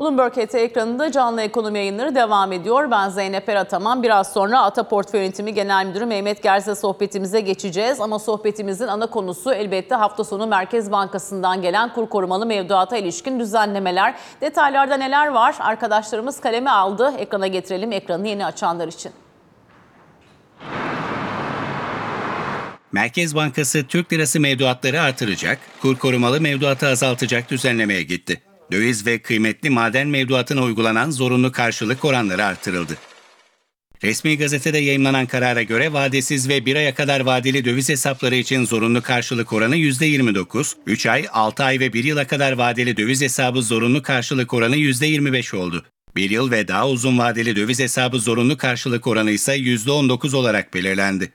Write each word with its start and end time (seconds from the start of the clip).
Bloomberg 0.00 0.32
HT 0.32 0.54
ekranında 0.54 1.12
canlı 1.12 1.42
ekonomi 1.42 1.78
yayınları 1.78 2.14
devam 2.14 2.52
ediyor. 2.52 2.90
Ben 2.90 3.08
Zeynep 3.08 3.48
Erataman. 3.48 4.02
Biraz 4.02 4.32
sonra 4.32 4.62
Ata 4.62 4.88
Portföy 4.88 5.20
Yönetimi 5.20 5.54
Genel 5.54 5.86
Müdürü 5.86 6.06
Mehmet 6.06 6.42
Gerz'le 6.42 6.78
sohbetimize 6.78 7.40
geçeceğiz. 7.40 8.00
Ama 8.00 8.18
sohbetimizin 8.18 8.86
ana 8.86 9.06
konusu 9.06 9.52
elbette 9.52 9.94
hafta 9.94 10.24
sonu 10.24 10.46
Merkez 10.46 10.92
Bankası'ndan 10.92 11.62
gelen 11.62 11.92
kur 11.92 12.08
korumalı 12.08 12.46
mevduata 12.46 12.96
ilişkin 12.96 13.40
düzenlemeler. 13.40 14.14
Detaylarda 14.40 14.96
neler 14.96 15.26
var? 15.26 15.54
Arkadaşlarımız 15.60 16.40
kaleme 16.40 16.70
aldı. 16.70 17.14
Ekrana 17.18 17.46
getirelim 17.46 17.92
ekranı 17.92 18.28
yeni 18.28 18.46
açanlar 18.46 18.88
için. 18.88 19.12
Merkez 22.92 23.34
Bankası 23.34 23.86
Türk 23.86 24.12
lirası 24.12 24.40
mevduatları 24.40 25.00
artıracak, 25.00 25.58
kur 25.82 25.96
korumalı 25.96 26.40
mevduatı 26.40 26.86
azaltacak 26.86 27.50
düzenlemeye 27.50 28.02
gitti. 28.02 28.42
Döviz 28.72 29.06
ve 29.06 29.18
kıymetli 29.18 29.70
maden 29.70 30.08
mevduatına 30.08 30.62
uygulanan 30.62 31.10
zorunlu 31.10 31.52
karşılık 31.52 32.04
oranları 32.04 32.44
artırıldı. 32.44 32.96
Resmi 34.04 34.38
gazetede 34.38 34.78
yayınlanan 34.78 35.26
karara 35.26 35.62
göre 35.62 35.92
vadesiz 35.92 36.48
ve 36.48 36.66
bir 36.66 36.76
aya 36.76 36.94
kadar 36.94 37.20
vadeli 37.20 37.64
döviz 37.64 37.88
hesapları 37.88 38.34
için 38.34 38.64
zorunlu 38.64 39.02
karşılık 39.02 39.52
oranı 39.52 39.76
%29, 39.76 40.72
3 40.86 41.06
ay, 41.06 41.26
6 41.32 41.64
ay 41.64 41.80
ve 41.80 41.92
1 41.92 42.04
yıla 42.04 42.26
kadar 42.26 42.52
vadeli 42.52 42.96
döviz 42.96 43.22
hesabı 43.22 43.62
zorunlu 43.62 44.02
karşılık 44.02 44.54
oranı 44.54 44.76
%25 44.76 45.56
oldu. 45.56 45.84
1 46.16 46.30
yıl 46.30 46.50
ve 46.50 46.68
daha 46.68 46.88
uzun 46.88 47.18
vadeli 47.18 47.56
döviz 47.56 47.80
hesabı 47.80 48.20
zorunlu 48.20 48.56
karşılık 48.56 49.06
oranı 49.06 49.30
ise 49.30 49.56
%19 49.56 50.36
olarak 50.36 50.74
belirlendi. 50.74 51.32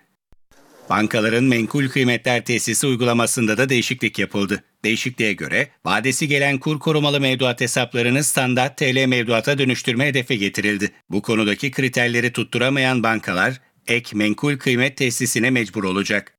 Bankaların 0.89 1.43
menkul 1.43 1.89
kıymetler 1.89 2.45
tesisi 2.45 2.87
uygulamasında 2.87 3.57
da 3.57 3.69
değişiklik 3.69 4.19
yapıldı. 4.19 4.63
Değişikliğe 4.83 5.33
göre 5.33 5.67
vadesi 5.85 6.27
gelen 6.27 6.57
kur 6.57 6.79
korumalı 6.79 7.21
mevduat 7.21 7.61
hesaplarını 7.61 8.23
standart 8.23 8.77
TL 8.77 9.05
mevduata 9.05 9.57
dönüştürme 9.57 10.07
hedefi 10.07 10.37
getirildi. 10.37 10.91
Bu 11.09 11.21
konudaki 11.21 11.71
kriterleri 11.71 12.33
tutturamayan 12.33 13.03
bankalar 13.03 13.61
ek 13.87 14.17
menkul 14.17 14.57
kıymet 14.57 14.97
tesisine 14.97 15.49
mecbur 15.49 15.83
olacak. 15.83 16.33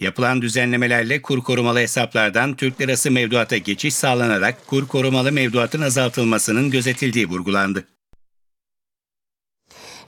Yapılan 0.00 0.42
düzenlemelerle 0.42 1.22
kur 1.22 1.42
korumalı 1.42 1.78
hesaplardan 1.78 2.56
Türk 2.56 2.80
lirası 2.80 3.10
mevduata 3.10 3.56
geçiş 3.56 3.94
sağlanarak 3.94 4.66
kur 4.66 4.88
korumalı 4.88 5.32
mevduatın 5.32 5.82
azaltılmasının 5.82 6.70
gözetildiği 6.70 7.28
vurgulandı. 7.28 7.91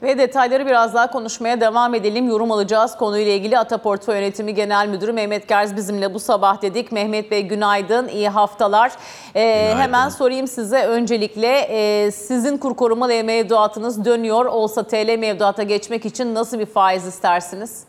Ve 0.01 0.17
detayları 0.17 0.65
biraz 0.65 0.93
daha 0.93 1.11
konuşmaya 1.11 1.61
devam 1.61 1.93
edelim. 1.93 2.29
Yorum 2.29 2.51
alacağız 2.51 2.97
konuyla 2.97 3.31
ilgili 3.31 3.59
Ata 3.59 3.77
Portföy 3.77 4.15
Yönetimi 4.15 4.53
Genel 4.53 4.87
Müdürü 4.87 5.13
Mehmet 5.13 5.47
Gerz 5.47 5.75
bizimle 5.75 6.13
bu 6.13 6.19
sabah 6.19 6.61
dedik. 6.61 6.91
Mehmet 6.91 7.31
Bey 7.31 7.41
günaydın, 7.41 8.07
iyi 8.07 8.29
haftalar. 8.29 8.91
Ee, 9.35 9.73
hemen 9.77 10.09
sorayım 10.09 10.47
size 10.47 10.85
öncelikle 10.85 11.57
e, 11.57 12.11
sizin 12.11 12.57
kur 12.57 12.75
korumalı 12.75 13.23
mevduatınız 13.23 14.05
dönüyor 14.05 14.45
olsa 14.45 14.83
TL 14.83 15.17
mevduata 15.17 15.63
geçmek 15.63 16.05
için 16.05 16.35
nasıl 16.35 16.59
bir 16.59 16.65
faiz 16.65 17.05
istersiniz? 17.05 17.83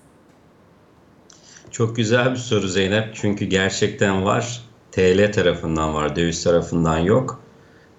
Çok 1.71 1.97
güzel 1.97 2.31
bir 2.31 2.37
soru 2.37 2.69
Zeynep. 2.69 3.15
Çünkü 3.15 3.45
gerçekten 3.45 4.25
var. 4.25 4.63
TL 4.93 5.33
tarafından 5.33 5.95
var, 5.95 6.17
döviz 6.17 6.45
tarafından 6.45 6.99
yok. 6.99 7.41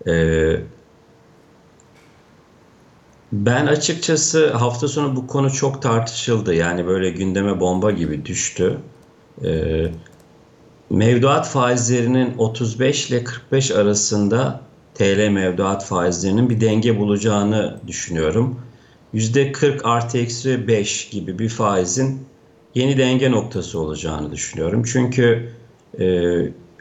Ee, 0.07 0.55
ben 3.31 3.65
açıkçası 3.65 4.53
hafta 4.53 4.87
sonu 4.87 5.15
bu 5.15 5.27
konu 5.27 5.51
çok 5.51 5.81
tartışıldı. 5.81 6.53
Yani 6.53 6.87
böyle 6.87 7.09
gündeme 7.09 7.59
bomba 7.59 7.91
gibi 7.91 8.25
düştü. 8.25 8.77
Ee, 9.45 9.87
mevduat 10.89 11.47
faizlerinin 11.47 12.37
35 12.37 13.09
ile 13.09 13.23
45 13.23 13.71
arasında 13.71 14.61
TL 14.93 15.29
mevduat 15.29 15.85
faizlerinin 15.85 16.49
bir 16.49 16.61
denge 16.61 16.99
bulacağını 16.99 17.79
düşünüyorum. 17.87 18.59
%40 19.13 19.83
artı 19.83 20.17
eksi 20.17 20.67
5 20.67 21.09
gibi 21.09 21.39
bir 21.39 21.49
faizin 21.49 22.19
yeni 22.75 22.97
denge 22.97 23.31
noktası 23.31 23.79
olacağını 23.79 24.31
düşünüyorum. 24.31 24.83
Çünkü 24.85 25.49
e, 25.99 26.05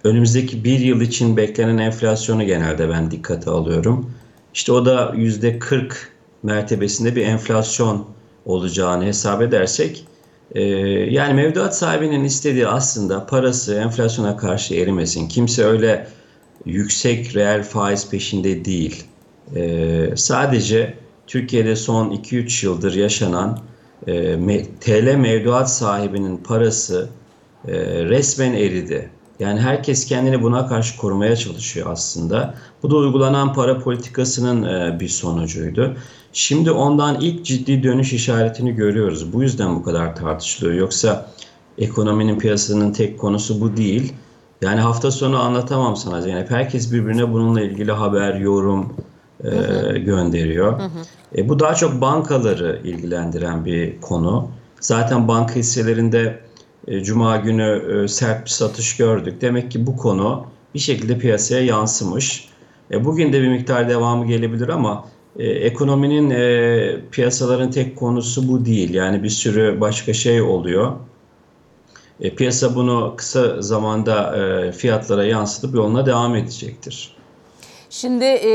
önümüzdeki 0.05 0.65
bir 0.65 0.79
yıl 0.81 1.01
için 1.01 1.37
beklenen 1.37 1.79
enflasyonu 1.79 2.47
genelde 2.47 2.89
ben 2.89 3.11
dikkate 3.11 3.51
alıyorum. 3.51 4.11
İşte 4.55 4.73
o 4.73 4.87
da 4.87 5.13
%40 5.17 5.93
mertebesinde 6.47 7.17
bir 7.17 7.27
enflasyon 7.27 8.07
olacağını 8.45 9.05
hesap 9.05 9.43
edersek 9.43 10.07
e, 10.55 10.63
yani 11.11 11.35
mevduat 11.35 11.77
sahibinin 11.77 12.25
istediği 12.25 12.67
aslında 12.67 13.27
parası 13.27 13.75
enflasyona 13.75 14.37
karşı 14.37 14.75
erimesin. 14.75 15.29
Kimse 15.29 15.65
öyle 15.65 16.09
yüksek 16.65 17.37
reel 17.37 17.63
faiz 17.63 18.11
peşinde 18.11 18.65
değil. 18.65 19.05
E, 19.55 20.11
sadece 20.17 20.95
Türkiye'de 21.27 21.77
son 21.77 22.11
2-3 22.11 22.67
yıldır 22.67 22.95
yaşanan 22.95 23.59
e, 24.07 24.39
TL 24.81 25.15
mevduat 25.17 25.71
sahibinin 25.71 26.37
parası 26.37 27.09
e, 27.69 27.75
resmen 28.05 28.53
eridi. 28.53 29.11
Yani 29.39 29.61
herkes 29.61 30.07
kendini 30.07 30.43
buna 30.43 30.67
karşı 30.67 30.97
korumaya 30.97 31.37
çalışıyor 31.37 31.87
aslında. 31.91 32.55
Bu 32.83 32.91
da 32.91 32.97
uygulanan 32.97 33.55
para 33.55 33.79
politikasının 33.79 34.63
e, 34.63 35.01
bir 35.01 35.09
sonucuydu. 35.09 35.97
Şimdi 36.37 36.71
ondan 36.71 37.21
ilk 37.21 37.45
ciddi 37.45 37.83
dönüş 37.83 38.13
işaretini 38.13 38.75
görüyoruz. 38.75 39.33
Bu 39.33 39.43
yüzden 39.43 39.77
bu 39.77 39.83
kadar 39.83 40.17
tartışılıyor. 40.17 40.75
Yoksa 40.75 41.31
ekonominin 41.79 42.39
piyasanın 42.39 42.93
tek 42.93 43.19
konusu 43.19 43.61
bu 43.61 43.77
değil. 43.77 44.13
Yani 44.63 44.81
hafta 44.81 45.11
sonu 45.11 45.39
anlatamam 45.39 45.97
sana 45.97 46.21
Zeynep. 46.21 46.51
Herkes 46.51 46.93
birbirine 46.93 47.33
bununla 47.33 47.61
ilgili 47.61 47.93
haber, 47.93 48.35
yorum 48.35 48.97
e, 49.45 49.51
gönderiyor. 49.99 50.79
Hı 50.81 50.85
hı. 50.85 50.99
E, 51.37 51.49
bu 51.49 51.59
daha 51.61 51.75
çok 51.75 52.01
bankaları 52.01 52.81
ilgilendiren 52.85 53.65
bir 53.65 54.01
konu. 54.01 54.49
Zaten 54.81 55.29
banka 55.29 55.55
hisselerinde 55.55 56.41
e, 56.89 57.03
Cuma 57.03 57.37
günü 57.37 58.03
e, 58.05 58.09
sert 58.09 58.45
bir 58.45 58.51
satış 58.51 58.97
gördük. 58.97 59.41
Demek 59.41 59.71
ki 59.71 59.87
bu 59.87 59.97
konu 59.97 60.47
bir 60.75 60.79
şekilde 60.79 61.19
piyasaya 61.19 61.61
yansımış. 61.61 62.49
E, 62.91 63.05
bugün 63.05 63.33
de 63.33 63.43
bir 63.43 63.49
miktar 63.49 63.89
devamı 63.89 64.27
gelebilir 64.27 64.69
ama 64.69 65.05
e, 65.39 65.49
ekonominin 65.49 66.31
e, 66.31 67.01
piyasaların 67.11 67.71
tek 67.71 67.97
konusu 67.97 68.49
bu 68.49 68.65
değil. 68.65 68.95
Yani 68.95 69.23
bir 69.23 69.29
sürü 69.29 69.81
başka 69.81 70.13
şey 70.13 70.43
oluyor. 70.43 70.93
E, 72.21 72.35
piyasa 72.35 72.75
bunu 72.75 73.15
kısa 73.17 73.63
zamanda 73.63 74.37
e, 74.37 74.73
fiyatlara 74.73 75.25
yansıtıp 75.25 75.75
yoluna 75.75 76.07
devam 76.07 76.37
edecektir. 76.37 77.16
Şimdi 77.91 78.25
e, 78.25 78.49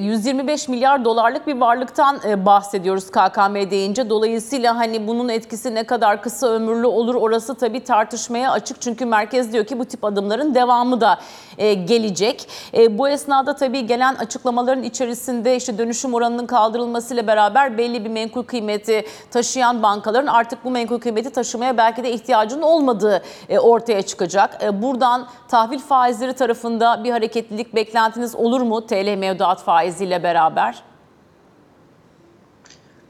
125 0.00 0.68
milyar 0.68 1.04
dolarlık 1.04 1.46
bir 1.46 1.56
varlıktan 1.56 2.20
bahsediyoruz 2.46 3.10
KKM 3.10 3.70
deyince. 3.70 4.10
Dolayısıyla 4.10 4.76
hani 4.76 5.06
bunun 5.06 5.28
etkisi 5.28 5.74
ne 5.74 5.84
kadar 5.84 6.22
kısa 6.22 6.46
ömürlü 6.46 6.86
olur 6.86 7.14
orası 7.14 7.54
tabii 7.54 7.84
tartışmaya 7.84 8.50
açık. 8.50 8.80
Çünkü 8.80 9.04
merkez 9.04 9.52
diyor 9.52 9.64
ki 9.64 9.78
bu 9.78 9.84
tip 9.84 10.04
adımların 10.04 10.54
devamı 10.54 11.00
da 11.00 11.18
gelecek. 11.58 12.48
Bu 12.90 13.08
esnada 13.08 13.56
tabii 13.56 13.86
gelen 13.86 14.14
açıklamaların 14.14 14.82
içerisinde 14.82 15.56
işte 15.56 15.78
dönüşüm 15.78 16.14
oranının 16.14 16.46
kaldırılmasıyla 16.46 17.26
beraber 17.26 17.78
belli 17.78 18.04
bir 18.04 18.10
menkul 18.10 18.42
kıymeti 18.42 19.04
taşıyan 19.30 19.82
bankaların 19.82 20.26
artık 20.26 20.64
bu 20.64 20.70
menkul 20.70 20.98
kıymeti 21.00 21.30
taşımaya 21.30 21.76
belki 21.76 22.04
de 22.04 22.12
ihtiyacının 22.12 22.62
olmadığı 22.62 23.22
ortaya 23.60 24.02
çıkacak. 24.02 24.82
Buradan 24.82 25.26
tahvil 25.48 25.78
faizleri 25.78 26.32
tarafında 26.32 27.04
bir 27.04 27.10
hareketlilik 27.10 27.74
beklentiniz 27.74 28.34
olur 28.38 28.60
mu 28.60 28.86
TL 28.86 29.16
mevduat 29.18 29.64
faiziyle 29.64 30.22
beraber? 30.22 30.82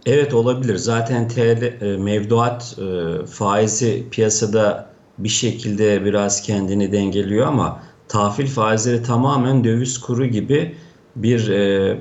Evet 0.06 0.34
olabilir. 0.34 0.76
Zaten 0.76 1.28
TL 1.28 1.62
e, 1.62 1.96
mevduat 1.96 2.78
e, 2.78 3.26
faizi 3.26 4.06
piyasada 4.10 4.90
bir 5.18 5.28
şekilde 5.28 6.04
biraz 6.04 6.42
kendini 6.42 6.92
dengeliyor 6.92 7.46
ama 7.46 7.82
tahvil 8.08 8.46
faizleri 8.46 9.02
tamamen 9.02 9.64
döviz 9.64 10.00
kuru 10.00 10.26
gibi 10.26 10.76
bir 11.16 11.48
e, 11.48 11.96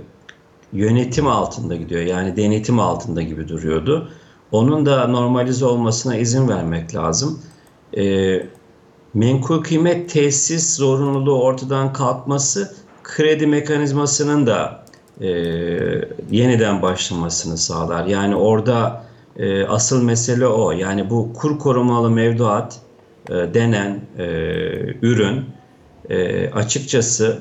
yönetim 0.73 1.27
altında 1.27 1.75
gidiyor. 1.75 2.01
Yani 2.01 2.35
denetim 2.35 2.79
altında 2.79 3.21
gibi 3.21 3.47
duruyordu. 3.47 4.09
Onun 4.51 4.85
da 4.85 5.07
normalize 5.07 5.65
olmasına 5.65 6.15
izin 6.15 6.47
vermek 6.47 6.95
lazım. 6.95 7.41
E, 7.97 8.35
menkul 9.13 9.63
kıymet 9.63 10.09
tesis 10.09 10.77
zorunluluğu 10.77 11.41
ortadan 11.41 11.93
kalkması 11.93 12.75
kredi 13.07 13.47
mekanizmasının 13.47 14.47
da 14.47 14.83
e, 15.21 15.27
yeniden 16.31 16.81
başlamasını 16.81 17.57
sağlar. 17.57 18.05
Yani 18.05 18.35
orada 18.35 19.03
e, 19.37 19.65
asıl 19.65 20.03
mesele 20.03 20.47
o. 20.47 20.71
Yani 20.71 21.09
bu 21.09 21.33
kur 21.33 21.59
korumalı 21.59 22.09
mevduat 22.11 22.79
e, 23.29 23.33
denen 23.33 24.01
e, 24.17 24.25
ürün 25.01 25.45
e, 26.09 26.49
açıkçası 26.49 27.39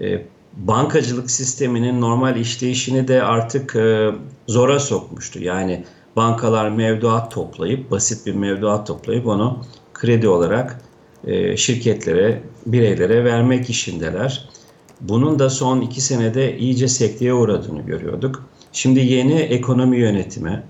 e, 0.00 0.22
bankacılık 0.52 1.30
sisteminin 1.30 2.00
normal 2.00 2.36
işleyişini 2.36 3.08
de 3.08 3.22
artık 3.22 3.76
e, 3.76 4.10
zora 4.46 4.80
sokmuştu. 4.80 5.42
Yani 5.42 5.84
bankalar 6.16 6.68
mevduat 6.68 7.30
toplayıp, 7.30 7.90
basit 7.90 8.26
bir 8.26 8.34
mevduat 8.34 8.86
toplayıp 8.86 9.26
onu 9.26 9.64
kredi 9.94 10.28
olarak 10.28 10.80
e, 11.26 11.56
şirketlere, 11.56 12.42
bireylere 12.66 13.24
vermek 13.24 13.70
işindeler. 13.70 14.53
Bunun 15.00 15.38
da 15.38 15.50
son 15.50 15.80
iki 15.80 16.00
senede 16.00 16.58
iyice 16.58 16.88
sekteye 16.88 17.34
uğradığını 17.34 17.82
görüyorduk. 17.82 18.44
Şimdi 18.72 19.00
yeni 19.00 19.34
ekonomi 19.34 19.98
yönetimi, 19.98 20.62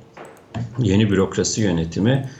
yeni 0.79 1.11
bürokrasi 1.11 1.63
yönetimi 1.63 2.31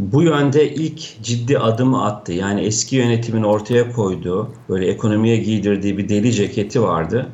bu 0.00 0.22
yönde 0.22 0.74
ilk 0.74 1.22
ciddi 1.22 1.58
adımı 1.58 2.04
attı. 2.04 2.32
Yani 2.32 2.60
eski 2.60 2.96
yönetimin 2.96 3.42
ortaya 3.42 3.92
koyduğu, 3.92 4.50
böyle 4.68 4.86
ekonomiye 4.86 5.36
giydirdiği 5.36 5.98
bir 5.98 6.08
deli 6.08 6.32
ceketi 6.32 6.82
vardı. 6.82 7.26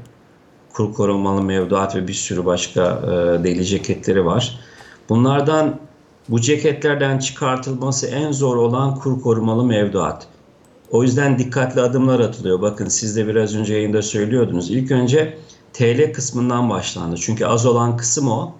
Kur 0.72 0.94
korumalı 0.94 1.42
mevduat 1.42 1.96
ve 1.96 2.08
bir 2.08 2.12
sürü 2.12 2.44
başka 2.44 2.82
e, 2.82 3.44
deli 3.44 3.64
ceketleri 3.64 4.24
var. 4.24 4.60
Bunlardan 5.08 5.80
bu 6.28 6.40
ceketlerden 6.40 7.18
çıkartılması 7.18 8.06
en 8.06 8.32
zor 8.32 8.56
olan 8.56 8.94
kur 8.94 9.20
korumalı 9.20 9.64
mevduat. 9.64 10.26
O 10.90 11.02
yüzden 11.02 11.38
dikkatli 11.38 11.80
adımlar 11.80 12.20
atılıyor. 12.20 12.62
Bakın 12.62 12.88
siz 12.88 13.16
de 13.16 13.26
biraz 13.26 13.56
önce 13.56 13.74
yayında 13.74 14.02
söylüyordunuz. 14.02 14.70
İlk 14.70 14.90
önce 14.90 15.38
TL 15.72 16.12
kısmından 16.12 16.70
başlandı. 16.70 17.16
Çünkü 17.16 17.46
az 17.46 17.66
olan 17.66 17.96
kısım 17.96 18.28
o. 18.28 18.54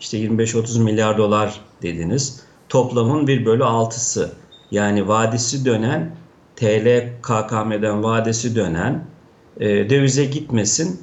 İşte 0.00 0.18
25-30 0.18 0.82
milyar 0.82 1.18
dolar 1.18 1.60
dediniz. 1.82 2.42
Toplamın 2.68 3.26
1 3.26 3.46
bölü 3.46 3.62
6'sı. 3.62 4.32
Yani 4.70 5.08
vadesi 5.08 5.64
dönen 5.64 6.16
TL 6.56 7.12
KKM'den 7.22 8.02
vadesi 8.02 8.56
dönen 8.56 9.04
e, 9.60 9.90
dövize 9.90 10.24
gitmesin. 10.24 11.00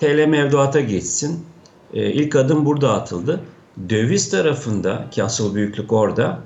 TL 0.00 0.26
mevduata 0.28 0.80
geçsin. 0.80 1.44
E, 1.94 2.12
ilk 2.12 2.36
adım 2.36 2.66
burada 2.66 2.94
atıldı. 2.94 3.40
Döviz 3.88 4.30
tarafında 4.30 5.06
ki 5.10 5.24
asıl 5.24 5.54
büyüklük 5.54 5.92
orada 5.92 6.40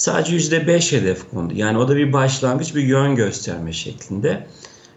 sadece 0.00 0.36
%5 0.36 0.92
hedef 0.92 1.30
kondu. 1.30 1.54
Yani 1.56 1.78
o 1.78 1.88
da 1.88 1.96
bir 1.96 2.12
başlangıç, 2.12 2.74
bir 2.74 2.82
yön 2.82 3.16
gösterme 3.16 3.72
şeklinde. 3.72 4.46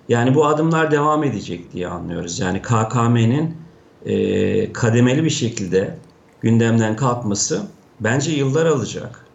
Yani 0.09 0.35
bu 0.35 0.45
adımlar 0.45 0.91
devam 0.91 1.23
edecek 1.23 1.73
diye 1.73 1.87
anlıyoruz. 1.87 2.39
Yani 2.39 2.61
KKM'nin 2.61 3.57
e, 4.05 4.73
kademeli 4.73 5.23
bir 5.23 5.29
şekilde 5.29 5.97
gündemden 6.41 6.95
kalkması 6.95 7.61
bence 7.99 8.31
yıllar 8.31 8.65
alacak. 8.65 9.25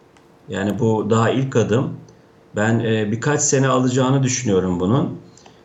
Yani 0.49 0.79
bu 0.79 1.09
daha 1.09 1.29
ilk 1.29 1.55
adım. 1.55 1.97
Ben 2.55 2.79
e, 2.79 3.11
birkaç 3.11 3.41
sene 3.41 3.67
alacağını 3.67 4.23
düşünüyorum 4.23 4.79
bunun. 4.79 5.19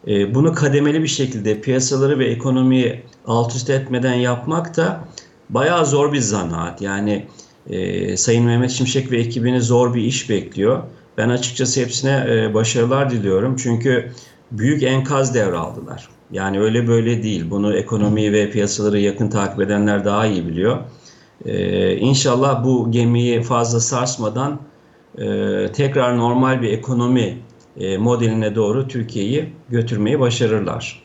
E, 0.06 0.34
bunu 0.34 0.54
kademeli 0.54 1.02
bir 1.02 1.08
şekilde 1.08 1.60
piyasaları 1.60 2.18
ve 2.18 2.26
ekonomiyi 2.26 3.02
alt 3.26 3.56
üst 3.56 3.70
etmeden 3.70 4.14
yapmak 4.14 4.76
da 4.76 5.04
bayağı 5.50 5.86
zor 5.86 6.12
bir 6.12 6.20
zanaat. 6.20 6.82
Yani 6.82 7.26
e, 7.70 8.16
Sayın 8.16 8.44
Mehmet 8.44 8.70
Şimşek 8.70 9.12
ve 9.12 9.18
ekibini 9.18 9.60
zor 9.60 9.94
bir 9.94 10.02
iş 10.02 10.30
bekliyor. 10.30 10.82
Ben 11.18 11.28
açıkçası 11.28 11.80
hepsine 11.80 12.26
e, 12.30 12.54
başarılar 12.54 13.10
diliyorum. 13.10 13.56
Çünkü 13.56 14.12
büyük 14.50 14.82
enkaz 14.82 15.34
devraldılar. 15.34 16.08
Yani 16.32 16.60
öyle 16.60 16.88
böyle 16.88 17.22
değil. 17.22 17.50
Bunu 17.50 17.76
ekonomiyi 17.76 18.32
ve 18.32 18.50
piyasaları 18.50 18.98
yakın 18.98 19.30
takip 19.30 19.60
edenler 19.60 20.04
daha 20.04 20.26
iyi 20.26 20.46
biliyor. 20.46 20.78
Ee, 21.44 21.96
inşallah 21.96 22.64
bu 22.64 22.90
gemiyi 22.90 23.42
fazla 23.42 23.80
sarsmadan 23.80 24.60
e, 25.18 25.26
tekrar 25.72 26.18
normal 26.18 26.62
bir 26.62 26.72
ekonomi 26.72 27.38
e, 27.76 27.98
modeline 27.98 28.54
doğru 28.54 28.88
Türkiye'yi 28.88 29.52
götürmeyi 29.68 30.20
başarırlar. 30.20 31.03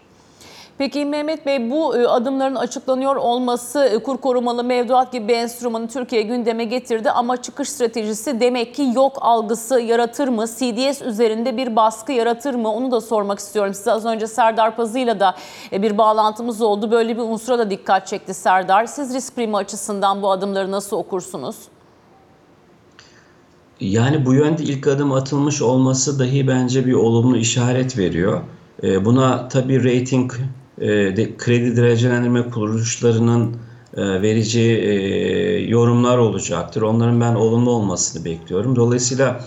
Peki 0.79 1.05
Mehmet 1.05 1.45
Bey 1.45 1.71
bu 1.71 1.97
e, 1.97 2.07
adımların 2.07 2.55
açıklanıyor 2.55 3.15
olması 3.15 3.79
e, 3.83 4.03
kur 4.03 4.17
korumalı 4.17 4.63
mevduat 4.63 5.11
gibi 5.11 5.27
bir 5.27 5.33
enstrümanı 5.33 5.87
Türkiye 5.87 6.21
gündeme 6.21 6.63
getirdi 6.63 7.11
ama 7.11 7.41
çıkış 7.41 7.69
stratejisi 7.69 8.39
demek 8.39 8.75
ki 8.75 8.91
yok 8.95 9.17
algısı 9.21 9.79
yaratır 9.79 10.27
mı? 10.27 10.45
CDS 10.47 11.01
üzerinde 11.01 11.57
bir 11.57 11.75
baskı 11.75 12.11
yaratır 12.11 12.53
mı? 12.55 12.73
Onu 12.73 12.91
da 12.91 13.01
sormak 13.01 13.39
istiyorum. 13.39 13.73
Size 13.73 13.91
az 13.91 14.05
önce 14.05 14.27
Serdar 14.27 14.75
Pazı'yla 14.75 15.19
da 15.19 15.35
e, 15.73 15.81
bir 15.81 15.97
bağlantımız 15.97 16.61
oldu. 16.61 16.91
Böyle 16.91 17.17
bir 17.17 17.21
unsura 17.21 17.59
da 17.59 17.69
dikkat 17.69 18.07
çekti 18.07 18.33
Serdar. 18.33 18.85
Siz 18.85 19.13
risk 19.13 19.35
primi 19.35 19.57
açısından 19.57 20.21
bu 20.21 20.31
adımları 20.31 20.71
nasıl 20.71 20.97
okursunuz? 20.97 21.55
Yani 23.79 24.25
bu 24.25 24.33
yönde 24.33 24.63
ilk 24.63 24.87
adım 24.87 25.11
atılmış 25.11 25.61
olması 25.61 26.19
dahi 26.19 26.47
bence 26.47 26.85
bir 26.85 26.93
olumlu 26.93 27.37
işaret 27.37 27.97
veriyor. 27.97 28.41
Buna 28.83 29.47
tabii 29.47 29.83
rating, 29.83 30.31
e, 30.81 30.87
de, 30.87 31.37
kredi 31.37 31.77
derecelendirme 31.77 32.49
kuruluşlarının 32.49 33.57
e, 33.97 34.21
vereceği 34.21 34.77
e, 34.77 34.93
yorumlar 35.69 36.17
olacaktır. 36.17 36.81
Onların 36.81 37.21
ben 37.21 37.35
olumlu 37.35 37.71
olmasını 37.71 38.25
bekliyorum. 38.25 38.75
Dolayısıyla 38.75 39.41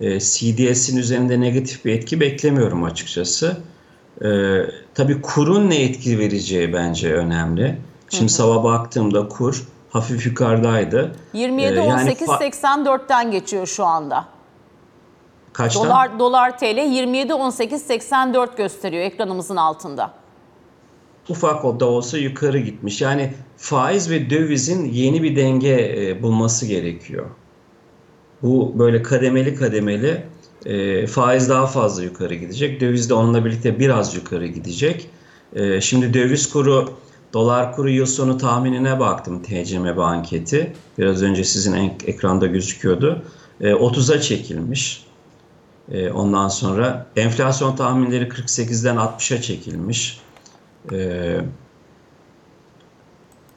e, 0.00 0.20
CDS'in 0.20 0.96
üzerinde 0.96 1.40
negatif 1.40 1.84
bir 1.84 1.92
etki 1.92 2.20
beklemiyorum 2.20 2.84
açıkçası. 2.84 3.56
E, 4.24 4.28
tabii 4.94 5.20
kurun 5.22 5.70
ne 5.70 5.82
etki 5.82 6.18
vereceği 6.18 6.72
bence 6.72 7.14
önemli. 7.14 7.78
Şimdi 8.10 8.32
sabah 8.32 8.64
baktığımda 8.64 9.28
kur 9.28 9.64
hafif 9.90 10.26
yukarıdaydı. 10.26 11.12
27 11.32 11.72
Ee, 11.72 11.76
yani 11.76 11.92
18 11.92 12.28
fa- 12.28 12.38
84'ten 12.50 13.30
geçiyor 13.30 13.66
şu 13.66 13.84
anda. 13.84 14.24
Kaçtan? 15.52 15.84
Dolar 15.84 16.18
dolar 16.18 16.58
TL 16.58 16.92
27 16.92 17.34
18 17.34 17.82
84 17.82 18.56
gösteriyor 18.56 19.02
ekranımızın 19.02 19.56
altında. 19.56 20.10
Ufak 21.28 21.80
da 21.80 21.86
olsa 21.86 22.18
yukarı 22.18 22.58
gitmiş. 22.58 23.00
Yani 23.00 23.32
faiz 23.56 24.10
ve 24.10 24.30
dövizin 24.30 24.84
yeni 24.92 25.22
bir 25.22 25.36
denge 25.36 25.94
e, 25.98 26.22
bulması 26.22 26.66
gerekiyor. 26.66 27.26
Bu 28.42 28.74
böyle 28.78 29.02
kademeli 29.02 29.54
kademeli 29.54 30.22
e, 30.66 31.06
faiz 31.06 31.48
daha 31.48 31.66
fazla 31.66 32.02
yukarı 32.02 32.34
gidecek. 32.34 32.80
Döviz 32.80 33.10
de 33.10 33.14
onunla 33.14 33.44
birlikte 33.44 33.78
biraz 33.78 34.14
yukarı 34.14 34.46
gidecek. 34.46 35.10
E, 35.56 35.80
şimdi 35.80 36.14
döviz 36.14 36.50
kuru, 36.50 36.90
dolar 37.32 37.76
kuru 37.76 37.90
yıl 37.90 38.06
sonu 38.06 38.38
tahminine 38.38 39.00
baktım 39.00 39.42
TCMB 39.42 39.98
anketi. 39.98 40.72
Biraz 40.98 41.22
önce 41.22 41.44
sizin 41.44 41.72
ek- 41.72 42.06
ekranda 42.06 42.46
gözüküyordu. 42.46 43.22
E, 43.60 43.70
30'a 43.70 44.20
çekilmiş. 44.20 45.04
E, 45.92 46.10
ondan 46.10 46.48
sonra 46.48 47.06
enflasyon 47.16 47.76
tahminleri 47.76 48.28
48'den 48.28 48.96
60'a 48.96 49.40
çekilmiş. 49.40 50.20
Ee, 50.92 51.40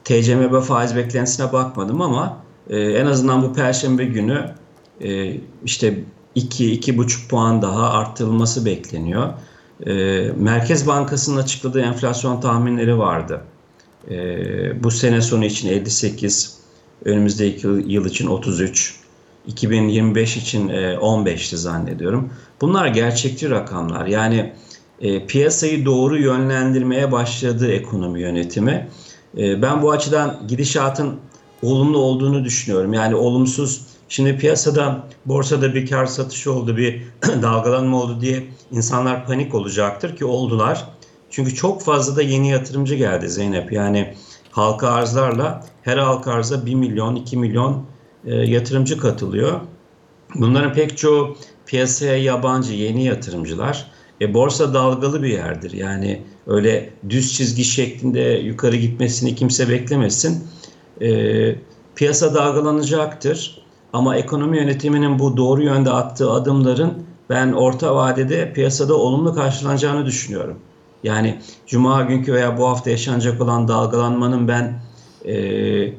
TCMB 0.04 0.60
faiz 0.60 0.96
beklentisine 0.96 1.52
bakmadım 1.52 2.00
ama 2.00 2.38
e, 2.70 2.78
en 2.78 3.06
azından 3.06 3.42
bu 3.42 3.52
perşembe 3.52 4.04
günü 4.04 4.54
e, 5.00 5.36
işte 5.64 6.04
2-2,5 6.36 7.28
puan 7.28 7.62
daha 7.62 7.90
arttırılması 7.90 8.66
bekleniyor. 8.66 9.32
E, 9.86 9.92
Merkez 10.36 10.86
Bankası'nın 10.86 11.36
açıkladığı 11.36 11.80
enflasyon 11.80 12.40
tahminleri 12.40 12.98
vardı. 12.98 13.42
E, 14.10 14.84
bu 14.84 14.90
sene 14.90 15.20
sonu 15.20 15.44
için 15.44 15.68
58, 15.68 16.58
önümüzdeki 17.04 17.66
yıl, 17.66 18.06
için 18.06 18.26
33, 18.26 19.00
2025 19.46 20.36
için 20.36 20.68
e, 20.68 20.94
15'ti 20.94 21.56
zannediyorum. 21.56 22.30
Bunlar 22.60 22.86
gerçekçi 22.86 23.50
rakamlar. 23.50 24.06
Yani 24.06 24.52
e, 25.02 25.26
piyasayı 25.26 25.84
doğru 25.84 26.18
yönlendirmeye 26.18 27.12
başladı 27.12 27.72
ekonomi 27.72 28.20
yönetimi. 28.20 28.88
E, 29.38 29.62
ben 29.62 29.82
bu 29.82 29.90
açıdan 29.90 30.40
gidişatın 30.48 31.16
olumlu 31.62 31.98
olduğunu 31.98 32.44
düşünüyorum. 32.44 32.92
Yani 32.92 33.14
olumsuz 33.14 33.86
şimdi 34.08 34.38
piyasada 34.38 35.08
borsada 35.26 35.74
bir 35.74 35.90
kar 35.90 36.06
satışı 36.06 36.52
oldu, 36.52 36.76
bir 36.76 37.02
dalgalanma 37.42 38.02
oldu 38.02 38.20
diye 38.20 38.44
insanlar 38.72 39.26
panik 39.26 39.54
olacaktır 39.54 40.16
ki 40.16 40.24
oldular. 40.24 40.88
Çünkü 41.30 41.54
çok 41.54 41.82
fazla 41.82 42.16
da 42.16 42.22
yeni 42.22 42.50
yatırımcı 42.50 42.94
geldi 42.94 43.28
Zeynep. 43.28 43.72
Yani 43.72 44.14
halka 44.50 44.88
arzlarla 44.88 45.64
her 45.82 45.98
halka 45.98 46.32
arza 46.32 46.66
1 46.66 46.74
milyon, 46.74 47.14
2 47.16 47.36
milyon 47.36 47.84
e, 48.24 48.34
yatırımcı 48.34 48.98
katılıyor. 48.98 49.60
Bunların 50.34 50.72
pek 50.72 50.98
çoğu 50.98 51.36
piyasaya 51.66 52.16
yabancı 52.16 52.72
yeni 52.72 53.04
yatırımcılar. 53.04 53.91
E, 54.22 54.34
borsa 54.34 54.74
dalgalı 54.74 55.22
bir 55.22 55.28
yerdir. 55.28 55.72
Yani 55.72 56.22
öyle 56.46 56.90
düz 57.08 57.32
çizgi 57.32 57.64
şeklinde 57.64 58.20
yukarı 58.20 58.76
gitmesini 58.76 59.34
kimse 59.34 59.68
beklemesin. 59.68 60.44
E, 61.00 61.08
piyasa 61.94 62.34
dalgalanacaktır. 62.34 63.62
Ama 63.92 64.16
ekonomi 64.16 64.58
yönetiminin 64.58 65.18
bu 65.18 65.36
doğru 65.36 65.62
yönde 65.62 65.90
attığı 65.90 66.30
adımların 66.30 66.92
ben 67.30 67.52
orta 67.52 67.94
vadede 67.94 68.52
piyasada 68.52 68.94
olumlu 68.94 69.34
karşılanacağını 69.34 70.06
düşünüyorum. 70.06 70.58
Yani 71.04 71.38
cuma 71.66 72.02
günkü 72.02 72.32
veya 72.32 72.58
bu 72.58 72.68
hafta 72.68 72.90
yaşanacak 72.90 73.40
olan 73.40 73.68
dalgalanmanın 73.68 74.48
ben 74.48 74.80
e, 75.26 75.94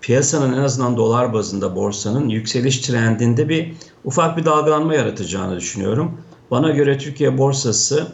piyasanın 0.00 0.52
en 0.52 0.62
azından 0.62 0.96
dolar 0.96 1.32
bazında 1.32 1.76
borsanın 1.76 2.28
yükseliş 2.28 2.80
trendinde 2.80 3.48
bir 3.48 3.72
ufak 4.04 4.36
bir 4.36 4.44
dalgalanma 4.44 4.94
yaratacağını 4.94 5.56
düşünüyorum. 5.56 6.20
Bana 6.50 6.70
göre 6.70 6.98
Türkiye 6.98 7.38
borsası 7.38 8.06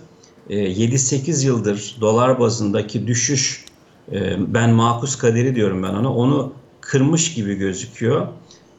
e, 0.50 0.56
7-8 0.56 1.46
yıldır 1.46 1.96
dolar 2.00 2.40
bazındaki 2.40 3.06
düşüş 3.06 3.64
e, 4.12 4.36
ben 4.54 4.70
makus 4.70 5.16
kaderi 5.16 5.54
diyorum 5.54 5.82
ben 5.82 5.94
ona 5.94 6.14
onu 6.14 6.52
kırmış 6.80 7.34
gibi 7.34 7.54
gözüküyor. 7.54 8.26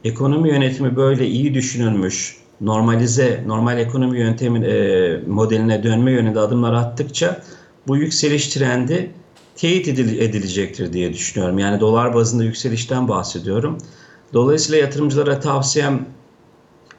Ekonomi 0.03 0.49
yönetimi 0.49 0.95
böyle 0.95 1.27
iyi 1.27 1.53
düşünülmüş, 1.53 2.37
normalize, 2.61 3.43
normal 3.47 3.79
ekonomi 3.79 4.19
yöntemi 4.19 4.65
e, 4.65 5.17
modeline 5.27 5.83
dönme 5.83 6.11
yönünde 6.11 6.39
adımlar 6.39 6.73
attıkça 6.73 7.41
bu 7.87 7.97
yükseliş 7.97 8.47
trendi 8.47 9.11
teyit 9.55 9.87
edilecektir 9.87 10.93
diye 10.93 11.13
düşünüyorum. 11.13 11.59
Yani 11.59 11.79
dolar 11.79 12.13
bazında 12.13 12.43
yükselişten 12.43 13.07
bahsediyorum. 13.07 13.77
Dolayısıyla 14.33 14.81
yatırımcılara 14.81 15.39
tavsiyem 15.39 16.05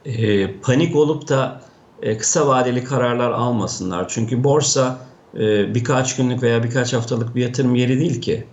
e, 0.05 0.51
panik 0.53 0.95
olup 0.95 1.29
da 1.29 1.61
e, 2.01 2.17
kısa 2.17 2.47
vadeli 2.47 2.83
kararlar 2.83 3.31
almasınlar. 3.31 4.07
Çünkü 4.07 4.43
borsa 4.43 4.97
e, 5.35 5.75
birkaç 5.75 6.15
günlük 6.15 6.43
veya 6.43 6.63
birkaç 6.63 6.93
haftalık 6.93 7.35
bir 7.35 7.41
yatırım 7.41 7.75
yeri 7.75 7.99
değil 7.99 8.21
ki. 8.21 8.45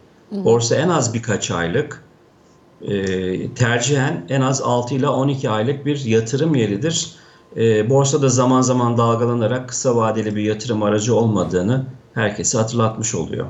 Borsa 0.45 0.77
en 0.77 0.89
az 0.89 1.15
birkaç 1.15 1.51
aylık, 1.51 2.05
e, 2.83 3.55
tercihen 3.55 4.27
en 4.29 4.41
az 4.41 4.63
6 4.63 4.95
ile 4.95 5.09
12 5.09 5.51
aylık 5.51 5.87
bir 5.87 6.05
yatırım 6.05 6.55
yeridir. 6.55 7.13
E, 7.57 7.91
borsa 7.91 8.23
da 8.23 8.29
zaman 8.29 8.61
zaman 8.61 8.99
dalgalanarak 8.99 9.69
kısa 9.69 9.97
vadeli 9.97 10.37
bir 10.37 10.43
yatırım 10.43 10.83
aracı 10.83 11.17
olmadığını 11.17 11.87
herkese 12.15 12.59
hatırlatmış 12.59 13.15
oluyor. 13.15 13.47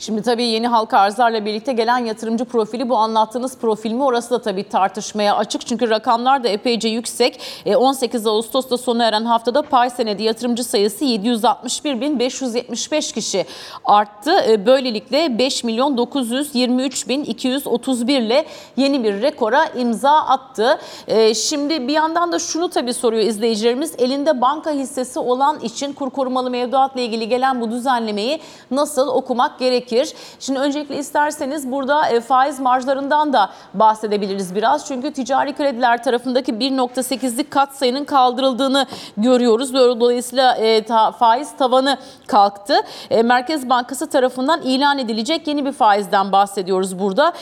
Şimdi 0.00 0.22
tabii 0.22 0.44
yeni 0.44 0.68
halka 0.68 0.98
arzlarla 0.98 1.44
birlikte 1.44 1.72
gelen 1.72 1.98
yatırımcı 1.98 2.44
profili 2.44 2.88
bu 2.88 2.96
anlattığınız 2.96 3.58
profil 3.58 3.92
mi? 3.92 4.04
Orası 4.04 4.30
da 4.30 4.42
tabii 4.42 4.68
tartışmaya 4.68 5.36
açık. 5.36 5.66
Çünkü 5.66 5.90
rakamlar 5.90 6.44
da 6.44 6.48
epeyce 6.48 6.88
yüksek. 6.88 7.40
E, 7.66 7.76
18 7.76 8.26
Ağustos'ta 8.26 8.78
sona 8.78 9.04
eren 9.04 9.24
haftada 9.24 9.62
pay 9.62 9.90
senedi 9.90 10.22
yatırımcı 10.22 10.64
sayısı 10.64 11.04
761.575 11.04 13.14
kişi 13.14 13.46
arttı. 13.84 14.30
E, 14.48 14.66
Böylelikle 14.66 15.38
5 15.38 15.64
milyon 15.64 15.96
923 15.96 17.08
bin 17.08 17.24
231 17.24 18.20
ile 18.20 18.44
yeni 18.76 19.04
bir 19.04 19.22
rekora 19.22 19.66
imza 19.66 20.12
attı. 20.12 20.78
E, 21.08 21.34
Şimdi 21.34 21.88
bir 21.88 21.92
yandan 21.92 22.32
da 22.32 22.38
şunu 22.38 22.68
tabii 22.68 22.94
soruyor 22.94 23.22
izleyicilerimiz. 23.22 23.92
Elinde 23.98 24.40
banka 24.40 24.70
hissesi 24.70 25.18
olan 25.18 25.60
için 25.60 25.92
kur 25.92 26.10
korumalı 26.10 26.50
mevduatla 26.50 27.00
ilgili 27.00 27.28
gelen 27.28 27.60
bu 27.60 27.70
düzenlemeyi 27.70 28.40
nasıl 28.70 29.08
okumak 29.08 29.58
gerekir? 29.90 30.14
Şimdi 30.40 30.58
öncelikle 30.58 30.96
isterseniz 30.96 31.70
burada 31.70 32.08
e, 32.08 32.20
faiz 32.20 32.60
marjlarından 32.60 33.32
da 33.32 33.50
bahsedebiliriz 33.74 34.54
biraz. 34.54 34.86
Çünkü 34.86 35.12
ticari 35.12 35.52
krediler 35.52 36.02
tarafındaki 36.02 36.52
1.8'lik 36.52 37.50
kat 37.50 37.76
sayının 37.76 38.04
kaldırıldığını 38.04 38.86
görüyoruz. 39.16 39.74
Dolayısıyla 39.74 40.56
e, 40.56 40.84
faiz 41.18 41.56
tavanı 41.56 41.98
kalktı. 42.26 42.74
E, 43.10 43.22
Merkez 43.22 43.68
Bankası 43.68 44.10
tarafından 44.10 44.62
ilan 44.62 44.98
edilecek 44.98 45.48
yeni 45.48 45.64
bir 45.64 45.72
faizden 45.72 46.32
bahsediyoruz 46.32 46.98
burada. 46.98 47.32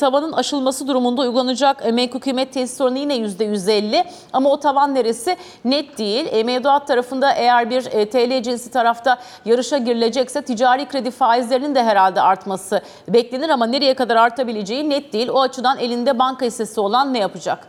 Tavanın 0.00 0.32
aşılması 0.32 0.88
durumunda 0.88 1.22
uygulanacak 1.22 1.92
menkul 1.92 2.20
kıymet 2.20 2.52
tesis 2.52 2.80
oranı 2.80 2.98
yine 2.98 3.16
%150 3.16 4.04
ama 4.32 4.50
o 4.50 4.60
tavan 4.60 4.94
neresi 4.94 5.36
net 5.64 5.98
değil. 5.98 6.44
Mevduat 6.44 6.86
tarafında 6.86 7.32
eğer 7.32 7.70
bir 7.70 7.82
TL 7.82 8.42
cinsi 8.42 8.70
tarafta 8.70 9.18
yarışa 9.44 9.78
girilecekse 9.78 10.42
ticari 10.42 10.88
kredi 10.88 11.10
faizlerinin 11.10 11.74
de 11.74 11.84
herhalde 11.92 12.20
artması 12.20 12.82
beklenir 13.08 13.48
ama 13.48 13.66
nereye 13.66 13.94
kadar 13.94 14.16
artabileceği 14.16 14.90
net 14.90 15.12
değil. 15.12 15.28
O 15.28 15.40
açıdan 15.40 15.78
elinde 15.78 16.18
banka 16.18 16.46
hissesi 16.46 16.80
olan 16.80 17.14
ne 17.14 17.18
yapacak? 17.18 17.68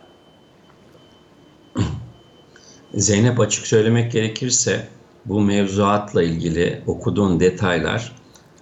Zeynep 2.93 3.39
açık 3.39 3.67
söylemek 3.67 4.11
gerekirse 4.11 4.87
bu 5.25 5.41
mevzuatla 5.41 6.23
ilgili 6.23 6.83
okuduğun 6.87 7.39
detaylar 7.39 8.15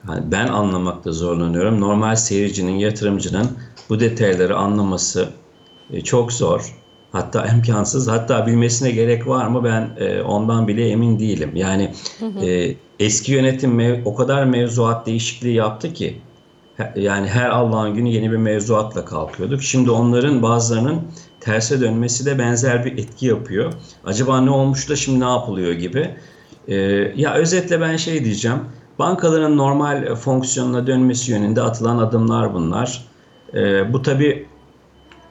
ben 0.07 0.47
anlamakta 0.47 1.11
zorlanıyorum. 1.11 1.81
Normal 1.81 2.15
seyircinin, 2.15 2.75
yatırımcının 2.75 3.47
bu 3.89 3.99
detayları 3.99 4.57
anlaması 4.57 5.29
e, 5.91 6.01
çok 6.01 6.33
zor. 6.33 6.80
Hatta 7.11 7.45
imkansız. 7.45 8.07
Hatta 8.07 8.47
bilmesine 8.47 8.91
gerek 8.91 9.27
var 9.27 9.47
mı 9.47 9.63
ben 9.63 9.89
e, 10.05 10.21
ondan 10.21 10.67
bile 10.67 10.89
emin 10.89 11.19
değilim. 11.19 11.51
Yani 11.55 11.91
e, 12.41 12.75
eski 12.99 13.31
yönetim 13.31 13.79
mev- 13.79 14.01
o 14.05 14.15
kadar 14.15 14.45
mevzuat 14.45 15.05
değişikliği 15.05 15.55
yaptı 15.55 15.93
ki 15.93 16.21
yani 16.95 17.27
her 17.27 17.49
Allah'ın 17.49 17.93
günü 17.93 18.09
yeni 18.09 18.31
bir 18.31 18.37
mevzuatla 18.37 19.05
kalkıyorduk. 19.05 19.63
Şimdi 19.63 19.91
onların 19.91 20.41
bazılarının 20.41 21.01
terse 21.39 21.81
dönmesi 21.81 22.25
de 22.25 22.39
benzer 22.39 22.85
bir 22.85 22.91
etki 22.97 23.25
yapıyor. 23.25 23.73
Acaba 24.05 24.41
ne 24.41 24.49
olmuş 24.49 24.89
da 24.89 24.95
şimdi 24.95 25.19
ne 25.19 25.29
yapılıyor 25.29 25.71
gibi. 25.71 26.09
Ee, 26.67 26.75
ya 27.15 27.33
özetle 27.33 27.81
ben 27.81 27.95
şey 27.97 28.25
diyeceğim. 28.25 28.57
Bankaların 28.99 29.57
normal 29.57 30.15
fonksiyonuna 30.15 30.87
dönmesi 30.87 31.31
yönünde 31.31 31.61
atılan 31.61 31.97
adımlar 31.97 32.53
bunlar. 32.53 33.05
Ee, 33.53 33.93
bu 33.93 34.01
tabii 34.01 34.45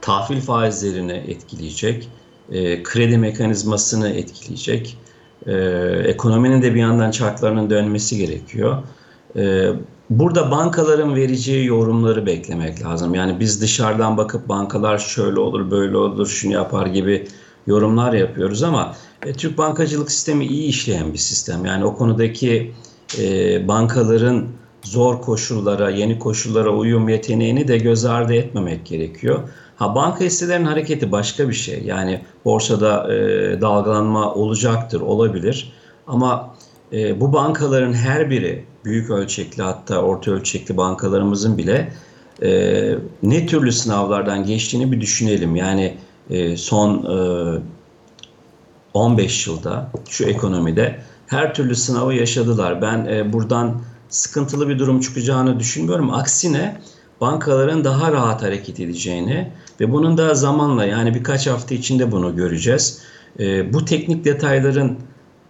tahvil 0.01 0.41
faizlerini 0.41 1.23
etkileyecek, 1.27 2.09
e, 2.51 2.83
kredi 2.83 3.17
mekanizmasını 3.17 4.09
etkileyecek, 4.09 4.97
e, 5.47 5.53
ekonominin 6.05 6.61
de 6.61 6.75
bir 6.75 6.79
yandan 6.79 7.11
çarklarının 7.11 7.69
dönmesi 7.69 8.17
gerekiyor. 8.17 8.77
E, 9.35 9.69
burada 10.09 10.51
bankaların 10.51 11.15
vereceği 11.15 11.65
yorumları 11.65 12.25
beklemek 12.25 12.83
lazım. 12.83 13.15
Yani 13.15 13.39
biz 13.39 13.61
dışarıdan 13.61 14.17
bakıp 14.17 14.49
bankalar 14.49 14.97
şöyle 14.97 15.39
olur, 15.39 15.71
böyle 15.71 15.97
olur, 15.97 16.27
şunu 16.27 16.53
yapar 16.53 16.85
gibi 16.85 17.27
yorumlar 17.67 18.13
yapıyoruz 18.13 18.63
ama 18.63 18.95
e, 19.25 19.33
Türk 19.33 19.57
bankacılık 19.57 20.11
sistemi 20.11 20.45
iyi 20.45 20.67
işleyen 20.67 21.13
bir 21.13 21.17
sistem. 21.17 21.65
Yani 21.65 21.85
o 21.85 21.95
konudaki 21.95 22.73
e, 23.19 23.67
bankaların 23.67 24.47
zor 24.83 25.21
koşullara, 25.21 25.89
yeni 25.89 26.19
koşullara 26.19 26.69
uyum 26.69 27.09
yeteneğini 27.09 27.67
de 27.67 27.77
göz 27.77 28.05
ardı 28.05 28.33
etmemek 28.33 28.85
gerekiyor. 28.85 29.49
Ha 29.81 29.95
banka 29.95 30.25
hisselerinin 30.25 30.65
hareketi 30.65 31.11
başka 31.11 31.49
bir 31.49 31.53
şey. 31.53 31.83
Yani 31.83 32.21
borsada 32.45 33.13
e, 33.13 33.61
dalgalanma 33.61 34.33
olacaktır, 34.33 35.01
olabilir. 35.01 35.73
Ama 36.07 36.55
e, 36.93 37.21
bu 37.21 37.33
bankaların 37.33 37.93
her 37.93 38.29
biri 38.29 38.65
büyük 38.85 39.09
ölçekli 39.09 39.63
hatta 39.63 40.01
orta 40.01 40.31
ölçekli 40.31 40.77
bankalarımızın 40.77 41.57
bile 41.57 41.93
e, 42.43 42.49
ne 43.23 43.45
türlü 43.45 43.71
sınavlardan 43.71 44.45
geçtiğini 44.45 44.91
bir 44.91 45.01
düşünelim. 45.01 45.55
Yani 45.55 45.97
e, 46.29 46.57
son 46.57 47.03
e, 47.55 47.59
15 48.93 49.47
yılda 49.47 49.91
şu 50.09 50.25
ekonomide 50.25 50.99
her 51.27 51.53
türlü 51.53 51.75
sınavı 51.75 52.13
yaşadılar. 52.13 52.81
Ben 52.81 53.05
e, 53.05 53.33
buradan 53.33 53.81
sıkıntılı 54.09 54.69
bir 54.69 54.79
durum 54.79 54.99
çıkacağını 54.99 55.59
düşünmüyorum. 55.59 56.13
Aksine 56.13 56.81
bankaların 57.21 57.83
daha 57.83 58.11
rahat 58.11 58.43
hareket 58.43 58.79
edeceğini 58.79 59.51
ve 59.79 59.91
bunun 59.91 60.17
da 60.17 60.35
zamanla 60.35 60.85
yani 60.85 61.15
birkaç 61.15 61.47
hafta 61.47 61.75
içinde 61.75 62.11
bunu 62.11 62.35
göreceğiz. 62.35 63.01
E, 63.39 63.73
bu 63.73 63.85
teknik 63.85 64.25
detayların 64.25 64.97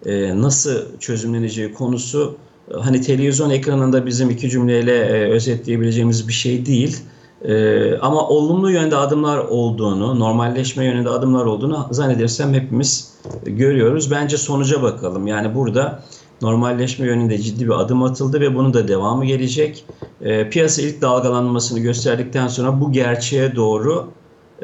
e, 0.05 0.41
nasıl 0.41 0.99
çözümleneceği 0.99 1.73
konusu 1.73 2.35
e, 2.71 2.73
hani 2.73 3.01
televizyon 3.01 3.49
ekranında 3.49 4.05
bizim 4.05 4.29
iki 4.29 4.49
cümleyle 4.49 4.95
e, 4.97 5.29
özetleyebileceğimiz 5.31 6.27
bir 6.27 6.33
şey 6.33 6.65
değil. 6.65 6.97
E, 7.45 7.97
ama 7.97 8.27
olumlu 8.27 8.71
yönde 8.71 8.95
adımlar 8.95 9.37
olduğunu, 9.37 10.19
normalleşme 10.19 10.85
yönünde 10.85 11.09
adımlar 11.09 11.45
olduğunu 11.45 11.87
zannedersem 11.91 12.53
hepimiz 12.53 13.13
görüyoruz. 13.45 14.11
Bence 14.11 14.37
sonuca 14.37 14.81
bakalım. 14.81 15.27
Yani 15.27 15.55
burada 15.55 16.03
normalleşme 16.41 17.05
yönünde 17.05 17.38
ciddi 17.38 17.65
bir 17.65 17.79
adım 17.79 18.03
atıldı 18.03 18.41
ve 18.41 18.55
bunun 18.55 18.74
da 18.74 18.88
devamı 18.88 19.25
gelecek. 19.25 19.86
E, 20.21 20.50
piyasa 20.50 20.81
ilk 20.81 21.01
dalgalanmasını 21.01 21.79
gösterdikten 21.79 22.48
sonra 22.48 22.81
bu 22.81 22.91
gerçeğe 22.91 23.55
doğru, 23.55 24.12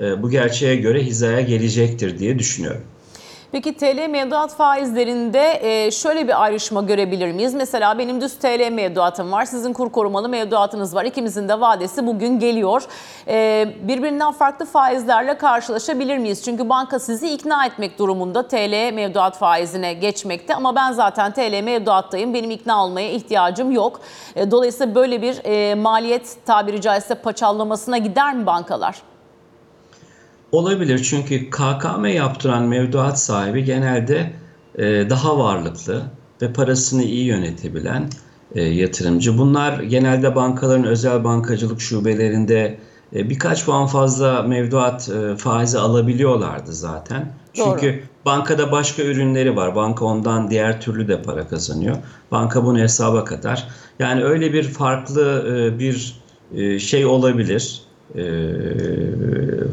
e, 0.01 0.23
bu 0.23 0.29
gerçeğe 0.29 0.75
göre 0.75 1.03
hizaya 1.03 1.41
gelecektir 1.41 2.19
diye 2.19 2.39
düşünüyorum. 2.39 2.81
Peki 3.51 3.77
TL 3.77 4.07
mevduat 4.09 4.55
faizlerinde 4.55 5.59
e, 5.85 5.91
şöyle 5.91 6.27
bir 6.27 6.43
ayrışma 6.43 6.81
görebilir 6.81 7.31
miyiz? 7.31 7.53
Mesela 7.53 7.97
benim 7.97 8.21
düz 8.21 8.33
TL 8.39 8.69
mevduatım 8.71 9.31
var, 9.31 9.45
sizin 9.45 9.73
kur 9.73 9.91
korumalı 9.91 10.29
mevduatınız 10.29 10.95
var. 10.95 11.05
İkimizin 11.05 11.49
de 11.49 11.59
vadesi 11.61 12.07
bugün 12.07 12.39
geliyor. 12.39 12.83
E, 13.27 13.67
Birbirinden 13.81 14.31
farklı 14.31 14.65
faizlerle 14.65 15.37
karşılaşabilir 15.37 16.17
miyiz? 16.17 16.43
Çünkü 16.45 16.69
banka 16.69 16.99
sizi 16.99 17.29
ikna 17.33 17.65
etmek 17.65 17.99
durumunda 17.99 18.47
TL 18.47 18.93
mevduat 18.93 19.37
faizine 19.37 19.93
geçmekte. 19.93 20.55
Ama 20.55 20.75
ben 20.75 20.91
zaten 20.91 21.31
TL 21.33 21.61
mevduattayım, 21.63 22.33
benim 22.33 22.51
ikna 22.51 22.83
olmaya 22.83 23.11
ihtiyacım 23.11 23.71
yok. 23.71 23.99
E, 24.35 24.51
Dolayısıyla 24.51 24.95
böyle 24.95 25.21
bir 25.21 25.73
maliyet 25.73 26.37
tabiri 26.45 26.81
caizse 26.81 27.15
paçallamasına 27.15 27.97
gider 27.97 28.33
mi 28.35 28.45
bankalar? 28.45 29.01
Olabilir 30.51 31.03
çünkü 31.03 31.49
KKM 31.49 32.05
yaptıran 32.05 32.63
mevduat 32.63 33.19
sahibi 33.19 33.63
genelde 33.63 34.33
e, 34.77 34.83
daha 35.09 35.39
varlıklı 35.39 36.03
ve 36.41 36.53
parasını 36.53 37.03
iyi 37.03 37.25
yönetebilen 37.25 38.09
e, 38.55 38.61
yatırımcı. 38.61 39.37
Bunlar 39.37 39.79
genelde 39.79 40.35
bankaların 40.35 40.85
özel 40.85 41.23
bankacılık 41.23 41.81
şubelerinde 41.81 42.79
e, 43.15 43.29
birkaç 43.29 43.65
puan 43.65 43.87
fazla 43.87 44.41
mevduat 44.41 45.09
e, 45.09 45.35
faizi 45.35 45.79
alabiliyorlardı 45.79 46.73
zaten. 46.73 47.33
Doğru. 47.57 47.79
Çünkü 47.79 48.03
bankada 48.25 48.71
başka 48.71 49.03
ürünleri 49.03 49.55
var. 49.55 49.75
Banka 49.75 50.05
ondan 50.05 50.49
diğer 50.49 50.81
türlü 50.81 51.07
de 51.07 51.21
para 51.21 51.47
kazanıyor. 51.47 51.95
Banka 52.31 52.65
bunu 52.65 52.79
hesaba 52.79 53.23
katar. 53.23 53.67
Yani 53.99 54.23
öyle 54.23 54.53
bir 54.53 54.63
farklı 54.63 55.45
e, 55.47 55.79
bir 55.79 56.15
e, 56.55 56.79
şey 56.79 57.05
olabilir 57.05 57.86
e, 58.15 58.23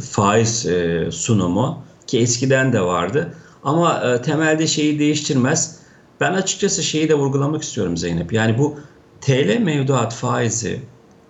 faiz 0.01 0.67
e, 0.67 1.09
sunumu 1.11 1.83
ki 2.07 2.19
eskiden 2.19 2.73
de 2.73 2.81
vardı. 2.81 3.35
Ama 3.65 4.01
e, 4.01 4.23
temelde 4.23 4.67
şeyi 4.67 4.99
değiştirmez. 4.99 5.79
Ben 6.21 6.33
açıkçası 6.33 6.83
şeyi 6.83 7.09
de 7.09 7.15
vurgulamak 7.15 7.63
istiyorum 7.63 7.97
Zeynep. 7.97 8.33
Yani 8.33 8.59
bu 8.59 8.77
TL 9.21 9.59
mevduat 9.59 10.15
faizi 10.15 10.81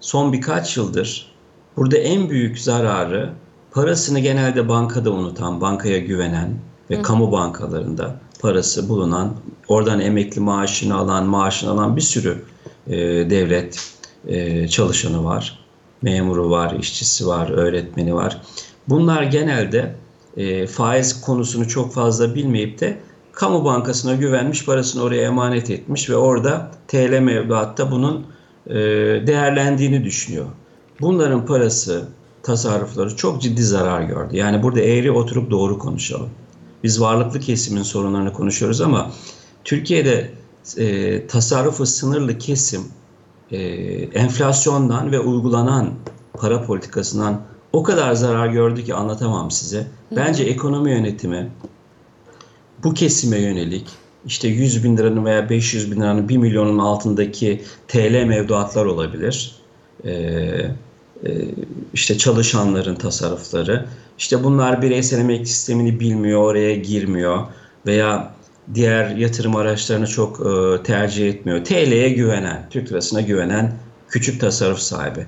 son 0.00 0.32
birkaç 0.32 0.76
yıldır 0.76 1.34
burada 1.76 1.96
en 1.96 2.30
büyük 2.30 2.58
zararı 2.58 3.30
parasını 3.72 4.18
genelde 4.18 4.68
bankada 4.68 5.10
unutan, 5.10 5.60
bankaya 5.60 5.98
güvenen 5.98 6.54
ve 6.90 7.02
kamu 7.02 7.32
bankalarında 7.32 8.20
parası 8.40 8.88
bulunan, 8.88 9.34
oradan 9.68 10.00
emekli 10.00 10.40
maaşını 10.40 10.96
alan, 10.96 11.26
maaşını 11.26 11.70
alan 11.70 11.96
bir 11.96 12.00
sürü 12.00 12.44
e, 12.86 12.96
devlet 13.30 13.92
e, 14.26 14.68
çalışanı 14.68 15.24
var. 15.24 15.63
Memuru 16.04 16.50
var, 16.50 16.76
işçisi 16.80 17.26
var, 17.26 17.50
öğretmeni 17.50 18.14
var. 18.14 18.40
Bunlar 18.88 19.22
genelde 19.22 19.94
e, 20.36 20.66
faiz 20.66 21.20
konusunu 21.20 21.68
çok 21.68 21.94
fazla 21.94 22.34
bilmeyip 22.34 22.80
de 22.80 22.98
kamu 23.32 23.64
bankasına 23.64 24.14
güvenmiş, 24.14 24.64
parasını 24.64 25.02
oraya 25.02 25.22
emanet 25.22 25.70
etmiş 25.70 26.10
ve 26.10 26.16
orada 26.16 26.70
TL 26.88 27.18
mevduatta 27.20 27.90
bunun 27.90 28.26
e, 28.66 28.74
değerlendiğini 29.26 30.04
düşünüyor. 30.04 30.46
Bunların 31.00 31.46
parası, 31.46 32.08
tasarrufları 32.42 33.16
çok 33.16 33.42
ciddi 33.42 33.62
zarar 33.62 34.02
gördü. 34.02 34.36
Yani 34.36 34.62
burada 34.62 34.80
eğri 34.80 35.10
oturup 35.10 35.50
doğru 35.50 35.78
konuşalım. 35.78 36.30
Biz 36.82 37.00
varlıklı 37.00 37.40
kesimin 37.40 37.82
sorunlarını 37.82 38.32
konuşuyoruz 38.32 38.80
ama 38.80 39.10
Türkiye'de 39.64 40.30
e, 40.76 41.26
tasarrufu 41.26 41.86
sınırlı 41.86 42.38
kesim 42.38 42.82
e, 43.50 43.58
enflasyondan 44.02 45.12
ve 45.12 45.20
uygulanan 45.20 45.90
para 46.32 46.62
politikasından 46.62 47.40
o 47.72 47.82
kadar 47.82 48.12
zarar 48.12 48.46
gördü 48.46 48.84
ki 48.84 48.94
anlatamam 48.94 49.50
size. 49.50 49.86
Bence 50.16 50.44
ekonomi 50.44 50.90
yönetimi 50.90 51.50
bu 52.84 52.94
kesime 52.94 53.38
yönelik 53.38 53.86
işte 54.26 54.48
100 54.48 54.84
bin 54.84 54.96
liranın 54.96 55.24
veya 55.24 55.50
500 55.50 55.92
bin 55.92 56.00
liranın 56.00 56.28
1 56.28 56.36
milyonun 56.36 56.78
altındaki 56.78 57.62
TL 57.88 58.24
mevduatlar 58.24 58.84
olabilir. 58.84 59.54
Ee, 60.04 60.70
işte 61.94 62.18
çalışanların 62.18 62.94
tasarrufları. 62.94 63.86
İşte 64.18 64.44
bunlar 64.44 64.82
bireysel 64.82 65.18
emekli 65.18 65.46
sistemini 65.46 66.00
bilmiyor, 66.00 66.40
oraya 66.40 66.74
girmiyor 66.74 67.46
veya 67.86 68.33
diğer 68.74 69.16
yatırım 69.16 69.56
araçlarını 69.56 70.06
çok 70.06 70.40
e, 70.40 70.82
tercih 70.82 71.28
etmiyor. 71.28 71.64
TL'ye 71.64 72.08
güvenen, 72.08 72.66
Türk 72.70 72.90
lirasına 72.92 73.20
güvenen 73.20 73.72
küçük 74.08 74.40
tasarruf 74.40 74.78
sahibi. 74.78 75.26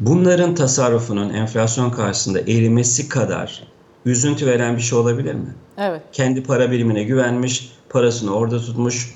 Bunların 0.00 0.54
tasarrufunun 0.54 1.30
enflasyon 1.30 1.90
karşısında 1.90 2.40
erimesi 2.40 3.08
kadar 3.08 3.62
üzüntü 4.04 4.46
veren 4.46 4.76
bir 4.76 4.82
şey 4.82 4.98
olabilir 4.98 5.34
mi? 5.34 5.54
Evet. 5.78 6.02
Kendi 6.12 6.42
para 6.42 6.70
birimine 6.70 7.02
güvenmiş, 7.02 7.72
parasını 7.88 8.34
orada 8.34 8.58
tutmuş. 8.58 9.14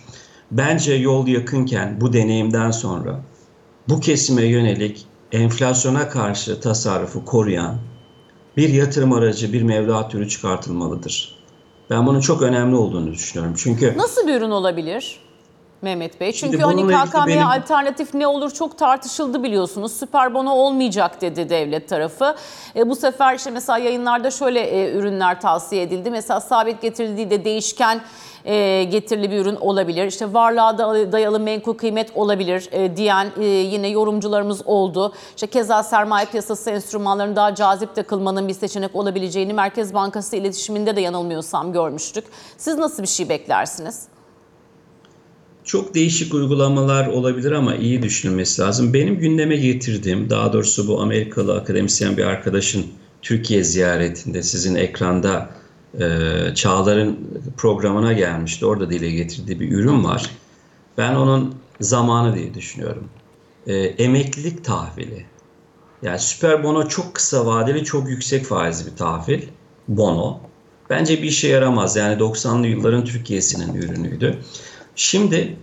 Bence 0.51 0.95
yol 0.95 1.27
yakınken 1.27 2.01
bu 2.01 2.13
deneyimden 2.13 2.71
sonra 2.71 3.21
bu 3.89 4.01
kesime 4.01 4.43
yönelik 4.43 5.07
enflasyona 5.33 6.09
karşı 6.09 6.61
tasarrufu 6.61 7.25
koruyan 7.25 7.79
bir 8.57 8.69
yatırım 8.69 9.13
aracı, 9.13 9.53
bir 9.53 9.63
mevduat 9.63 10.11
türü 10.11 10.29
çıkartılmalıdır. 10.29 11.38
Ben 11.91 12.07
bunun 12.07 12.21
çok 12.21 12.43
önemli 12.43 12.77
olduğunu 12.77 13.13
düşünüyorum. 13.13 13.55
Çünkü 13.59 13.95
Nasıl 13.99 14.27
bir 14.27 14.35
ürün 14.35 14.51
olabilir 14.51 15.21
Mehmet 15.83 16.21
Bey? 16.21 16.33
Şimdi 16.33 16.53
Çünkü 16.53 16.65
hani 16.65 16.77
bununla 16.79 16.93
ilgili 16.93 17.11
KKM'ye 17.11 17.37
benim- 17.37 17.47
alternatif 17.47 18.15
ne 18.15 18.27
olur 18.27 18.51
çok 18.51 18.79
tartışıldı 18.79 19.43
biliyorsunuz. 19.43 19.93
Süper 19.93 20.35
bono 20.35 20.51
olmayacak 20.53 21.21
dedi 21.21 21.49
devlet 21.51 21.89
tarafı. 21.89 22.37
E, 22.77 22.89
bu 22.89 22.97
sefer 22.97 23.35
işte 23.35 23.51
mesela 23.51 23.79
yayınlarda 23.79 24.31
şöyle 24.31 24.61
e, 24.61 24.93
ürünler 24.93 25.41
tavsiye 25.41 25.83
edildi. 25.83 26.11
Mesela 26.11 26.41
sabit 26.41 26.83
getirili 26.83 27.17
değil 27.17 27.31
de 27.31 27.45
değişken 27.45 28.01
e, 28.49 28.85
getirili 28.85 29.31
bir 29.31 29.39
ürün 29.39 29.57
olabilir. 29.57 30.07
İşte 30.07 30.33
varlığa 30.33 30.79
da- 30.79 31.13
dayalı 31.13 31.41
menkul 31.41 31.75
kıymet 31.75 32.11
olabilir 32.15 32.69
e, 32.73 32.97
diyen 32.97 33.33
e, 33.41 33.45
yine 33.45 33.89
yorumcularımız 33.89 34.63
oldu. 34.67 35.13
İşte 35.37 35.47
keza 35.47 35.83
sermaye 35.83 36.27
piyasası 36.27 36.71
enstrümanlarını 36.71 37.37
daha 37.37 37.55
cazip 37.55 37.97
de 37.97 38.03
kılmanın 38.03 38.49
bir 38.49 38.55
seçenek 38.55 38.97
olabileceğini 38.97 39.53
Merkez 39.53 39.95
Bankası 39.95 40.37
iletişiminde 40.37 40.97
de 40.97 41.01
yanılmıyorsam 41.01 41.73
görmüştük. 41.73 42.25
Siz 42.57 42.79
nasıl 42.79 43.03
bir 43.03 43.09
şey 43.09 43.29
beklersiniz? 43.29 44.03
Çok 45.65 45.95
değişik 45.95 46.35
uygulamalar 46.35 47.07
olabilir 47.07 47.53
ama 47.53 47.75
iyi 47.75 48.03
düşünülmesi 48.03 48.63
lazım. 48.63 48.95
Benim 48.95 49.19
gündeme 49.19 49.57
getirdiğim, 49.57 50.31
daha 50.31 50.53
doğrusu 50.53 50.89
bu 50.89 51.01
Amerikalı 51.01 51.55
akademisyen 51.57 52.17
bir 52.17 52.25
arkadaşın 52.25 52.87
Türkiye 53.23 53.65
ziyaretinde 53.65 54.43
sizin 54.43 54.75
ekranda 54.75 55.49
e, 56.01 56.55
Çağlar'ın 56.55 57.19
programına 57.57 58.13
gelmişti. 58.13 58.67
Orada 58.67 58.91
dile 58.91 59.11
getirdiği 59.11 59.61
bir 59.61 59.73
ürün 59.73 60.05
var. 60.05 60.31
Ben 60.99 61.15
onun 61.15 61.55
zamanı 61.81 62.35
diye 62.35 62.55
düşünüyorum. 62.55 63.09
E, 63.67 63.75
emeklilik 63.77 64.65
tahvili. 64.65 65.27
Yani 66.03 66.19
süper 66.19 66.65
bono 66.65 66.89
çok 66.89 67.15
kısa 67.15 67.47
vadeli, 67.47 67.85
çok 67.85 68.09
yüksek 68.09 68.45
faizli 68.45 68.91
bir 68.91 68.97
tahvil. 68.97 69.43
Bono. 69.89 70.41
Bence 70.91 71.23
bir 71.23 71.29
işe 71.29 71.49
yaramaz. 71.49 71.97
Yani 71.97 72.21
90'lı 72.21 72.67
yılların 72.67 73.05
Türkiye'sinin 73.05 73.75
ürünüydü. 73.75 74.39
Şimdi 74.97 75.57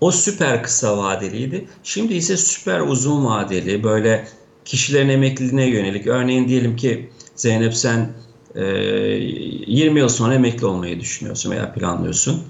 o 0.00 0.10
süper 0.10 0.62
kısa 0.62 0.98
vadeliydi. 0.98 1.68
Şimdi 1.82 2.14
ise 2.14 2.36
süper 2.36 2.80
uzun 2.80 3.24
vadeli 3.24 3.82
böyle 3.82 4.28
kişilerin 4.64 5.08
emekliliğine 5.08 5.66
yönelik. 5.66 6.06
Örneğin 6.06 6.48
diyelim 6.48 6.76
ki 6.76 7.10
Zeynep 7.36 7.74
sen 7.74 8.08
20 8.54 9.98
yıl 9.98 10.08
sonra 10.08 10.34
emekli 10.34 10.66
olmayı 10.66 11.00
düşünüyorsun 11.00 11.50
veya 11.50 11.72
planlıyorsun. 11.72 12.42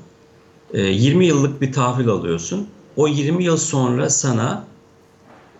E, 0.74 0.80
20 0.82 1.26
yıllık 1.26 1.60
bir 1.60 1.72
tahvil 1.72 2.08
alıyorsun. 2.08 2.68
O 2.96 3.08
20 3.08 3.44
yıl 3.44 3.56
sonra 3.56 4.10
sana 4.10 4.64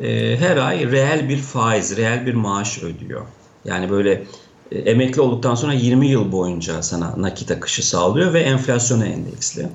e, 0.01 0.37
her 0.37 0.57
ay 0.57 0.91
reel 0.93 1.29
bir 1.29 1.39
faiz, 1.39 1.97
reel 1.97 2.27
bir 2.27 2.35
maaş 2.35 2.83
ödüyor. 2.83 3.27
Yani 3.65 3.91
böyle 3.91 4.25
e, 4.73 4.79
emekli 4.79 5.21
olduktan 5.21 5.55
sonra 5.55 5.73
20 5.73 6.09
yıl 6.09 6.33
boyunca 6.33 6.83
sana 6.83 7.15
nakit 7.17 7.51
akışı 7.51 7.89
sağlıyor 7.89 8.33
ve 8.33 8.41
enflasyona 8.41 9.07
endeksli. 9.07 9.69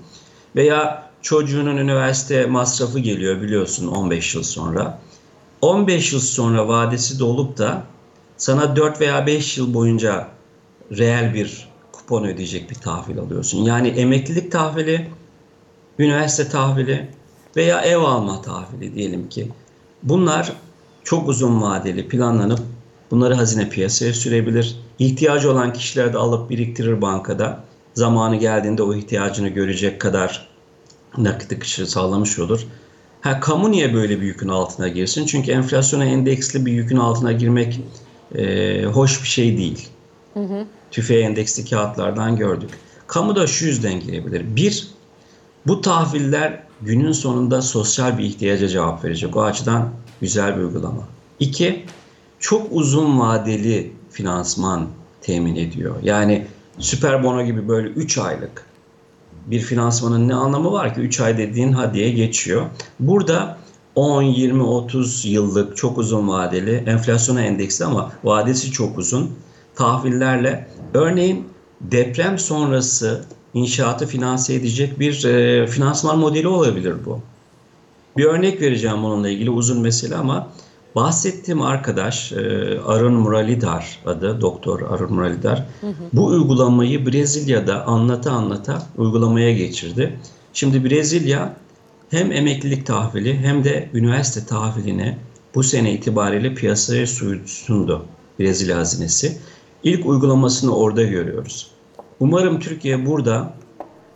Veya 0.56 1.10
çocuğunun 1.22 1.78
üniversite 1.78 2.46
masrafı 2.46 3.00
geliyor 3.00 3.42
biliyorsun 3.42 3.88
15 3.88 4.36
yıl 4.36 4.44
sonra. 4.44 5.00
15 5.62 6.14
yıl 6.14 6.20
sonra 6.20 6.68
vadesi 6.68 7.20
dolup 7.20 7.58
da 7.58 7.84
sana 8.38 8.76
4 8.76 9.02
veya 9.02 9.28
5 9.28 9.58
yıl 9.58 9.74
boyunca 9.74 10.28
reel 10.98 11.34
bir 11.34 11.70
kupon 11.92 12.24
ödeyecek 12.24 12.70
bir 12.70 12.76
tahvil 12.76 13.20
alıyorsun. 13.20 13.64
Yani 13.64 13.88
emeklilik 13.88 14.52
tahvili, 14.52 15.08
üniversite 16.00 16.50
tahvili 16.50 17.08
veya 17.56 17.82
ev 17.82 17.98
alma 17.98 18.42
tahvili 18.42 18.96
diyelim 18.96 19.30
ki. 19.30 19.48
Bunlar 20.04 20.54
çok 21.04 21.30
uzun 21.30 21.62
vadeli 21.62 22.08
planlanıp 22.08 22.60
bunları 23.12 23.34
hazine 23.34 23.70
piyasaya 23.70 24.14
sürebilir. 24.14 24.76
İhtiyacı 25.00 25.52
olan 25.52 25.74
kişiler 25.74 26.14
de 26.14 26.18
alıp 26.18 26.50
biriktirir 26.50 27.02
bankada. 27.02 27.64
Zamanı 27.94 28.36
geldiğinde 28.36 28.84
o 28.84 28.94
ihtiyacını 28.94 29.48
görecek 29.48 30.02
kadar 30.02 30.50
nakit 31.18 31.54
akışı 31.54 31.88
sağlamış 31.88 32.40
olur. 32.40 32.68
Ha, 33.22 33.40
kamu 33.40 33.72
niye 33.72 33.94
böyle 33.94 34.22
bir 34.22 34.26
yükün 34.26 34.48
altına 34.48 34.88
girsin? 34.88 35.26
Çünkü 35.26 35.52
enflasyona 35.52 36.06
endeksli 36.06 36.66
bir 36.66 36.72
yükün 36.72 36.98
altına 36.98 37.32
girmek 37.32 37.80
e, 38.36 38.84
hoş 38.84 39.24
bir 39.24 39.28
şey 39.28 39.58
değil. 39.58 39.90
Tüfeğe 40.92 41.22
endeksli 41.22 41.66
kağıtlardan 41.70 42.36
gördük. 42.36 42.70
Kamu 43.08 43.36
da 43.36 43.48
şu 43.48 43.66
yüzden 43.66 44.00
girebilir. 44.00 44.56
Bir, 44.56 44.88
bu 45.68 45.82
tahviller 45.82 46.64
günün 46.82 47.12
sonunda 47.12 47.62
sosyal 47.62 48.18
bir 48.18 48.24
ihtiyaca 48.24 48.68
cevap 48.68 49.04
verecek. 49.04 49.38
O 49.38 49.44
açıdan 49.44 49.90
güzel 50.22 50.58
bir 50.58 50.62
uygulama. 50.62 51.08
İki, 51.40 51.86
çok 52.40 52.68
uzun 52.72 53.20
vadeli 53.20 53.94
finansman 54.12 54.88
temin 55.22 55.56
ediyor. 55.56 55.96
Yani 56.04 56.46
süper 56.80 57.24
bono 57.24 57.44
gibi 57.44 57.68
böyle 57.68 57.88
3 57.88 58.18
aylık 58.18 58.66
bir 59.46 59.60
finansmanın 59.60 60.28
ne 60.28 60.34
anlamı 60.34 60.72
var 60.72 60.96
ki 60.96 61.02
3 61.02 61.20
ay 61.20 61.38
dediğin 61.38 61.72
hadiye 61.72 62.10
geçiyor. 62.12 62.66
Burada 63.00 63.58
10, 63.96 64.22
20, 64.22 64.64
30 64.64 65.26
yıllık 65.26 65.78
çok 65.78 65.98
uzun 65.98 66.28
vadeli 66.28 66.72
enflasyona 66.72 67.42
endeksli 67.42 67.86
ama 67.86 68.12
vadesi 68.24 68.72
çok 68.72 68.98
uzun 68.98 69.32
tahvillerle 69.80 70.68
örneğin 70.94 71.48
deprem 71.82 72.40
sonrası 72.40 73.26
inşaatı 73.54 74.08
finanse 74.08 74.54
edecek 74.54 75.00
bir 75.00 75.26
e, 75.26 75.68
finansman 75.68 76.20
modeli 76.20 76.48
olabilir 76.48 76.96
bu. 77.06 77.20
Bir 78.18 78.26
örnek 78.26 78.62
vereceğim 78.62 79.04
bununla 79.04 79.30
ilgili 79.30 79.50
uzun 79.50 79.82
mesele 79.82 80.16
ama 80.16 80.48
bahsettiğim 80.96 81.62
arkadaş 81.62 82.32
e, 82.32 82.38
Arun 82.86 83.14
Muralidhar 83.14 84.00
adı 84.06 84.42
doktor 84.42 84.82
Arun 84.82 85.14
Muralidhar 85.14 85.66
bu 86.14 86.26
uygulamayı 86.26 87.06
Brezilya'da 87.06 87.88
anlata 87.88 88.32
anlata 88.32 88.84
uygulamaya 88.98 89.54
geçirdi. 89.54 90.20
Şimdi 90.54 90.90
Brezilya 90.90 91.56
hem 92.10 92.32
emeklilik 92.32 92.86
tahvili 92.86 93.38
hem 93.38 93.64
de 93.64 93.90
üniversite 93.94 94.46
tahvilini 94.46 95.18
bu 95.56 95.64
sene 95.64 95.94
itibariyle 95.94 96.54
piyasaya 96.54 97.08
sundu 97.46 98.06
Brezilya 98.40 98.78
hazinesi. 98.78 99.38
İlk 99.84 100.06
uygulamasını 100.06 100.76
orada 100.76 101.04
görüyoruz. 101.04 101.72
Umarım 102.20 102.60
Türkiye 102.60 103.06
burada 103.06 103.54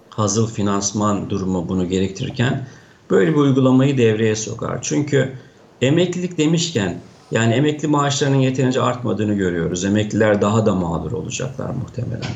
hazıl 0.10 0.48
finansman 0.48 1.30
durumu 1.30 1.70
bunu 1.70 1.90
gerektirirken 1.90 2.68
böyle 3.10 3.32
bir 3.32 3.38
uygulamayı 3.38 3.98
devreye 3.98 4.36
sokar. 4.36 4.80
Çünkü 4.82 5.34
emeklilik 5.82 6.38
demişken 6.38 7.00
yani 7.32 7.54
emekli 7.54 7.88
maaşlarının 7.88 8.38
yeterince 8.38 8.82
artmadığını 8.82 9.34
görüyoruz. 9.34 9.86
Emekliler 9.86 10.42
daha 10.42 10.66
da 10.66 10.76
mağdur 10.76 11.12
olacaklar 11.12 11.70
muhtemelen. 11.70 12.32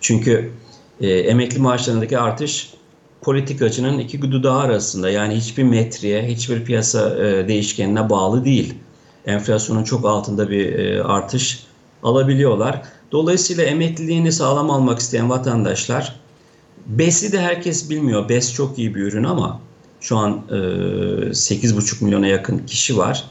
Çünkü 0.00 0.52
e, 1.00 1.08
emekli 1.10 1.60
maaşlarındaki 1.60 2.18
artış 2.18 2.72
politikacının 3.22 3.98
iki 3.98 4.22
dudağı 4.22 4.58
arasında 4.58 5.10
yani 5.10 5.34
hiçbir 5.34 5.62
metriye, 5.62 6.26
hiçbir 6.26 6.64
piyasa 6.64 7.26
e, 7.26 7.48
değişkenine 7.48 8.10
bağlı 8.10 8.44
değil. 8.44 8.74
Enflasyonun 9.26 9.84
çok 9.84 10.04
altında 10.04 10.50
bir 10.50 10.78
e, 10.78 11.02
artış 11.02 11.65
alabiliyorlar. 12.06 12.82
Dolayısıyla 13.12 13.64
emekliliğini 13.64 14.32
sağlam 14.32 14.70
almak 14.70 14.98
isteyen 14.98 15.30
vatandaşlar 15.30 16.20
BES'i 16.86 17.32
de 17.32 17.40
herkes 17.40 17.90
bilmiyor. 17.90 18.28
BES 18.28 18.54
çok 18.54 18.78
iyi 18.78 18.94
bir 18.94 19.00
ürün 19.00 19.24
ama 19.24 19.60
şu 20.00 20.16
an 20.16 20.42
e, 20.50 20.54
8,5 20.54 22.04
milyona 22.04 22.26
yakın 22.26 22.58
kişi 22.58 22.96
var. 22.96 23.24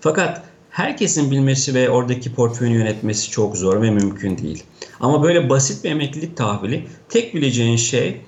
Fakat 0.00 0.42
herkesin 0.70 1.30
bilmesi 1.30 1.74
ve 1.74 1.90
oradaki 1.90 2.34
portföyünü 2.34 2.76
yönetmesi 2.76 3.30
çok 3.30 3.56
zor 3.56 3.82
ve 3.82 3.90
mümkün 3.90 4.38
değil. 4.38 4.64
Ama 5.00 5.22
böyle 5.22 5.50
basit 5.50 5.84
bir 5.84 5.90
emeklilik 5.90 6.36
tahvili 6.36 6.86
tek 7.08 7.34
bileceğin 7.34 7.76
şey 7.76 8.20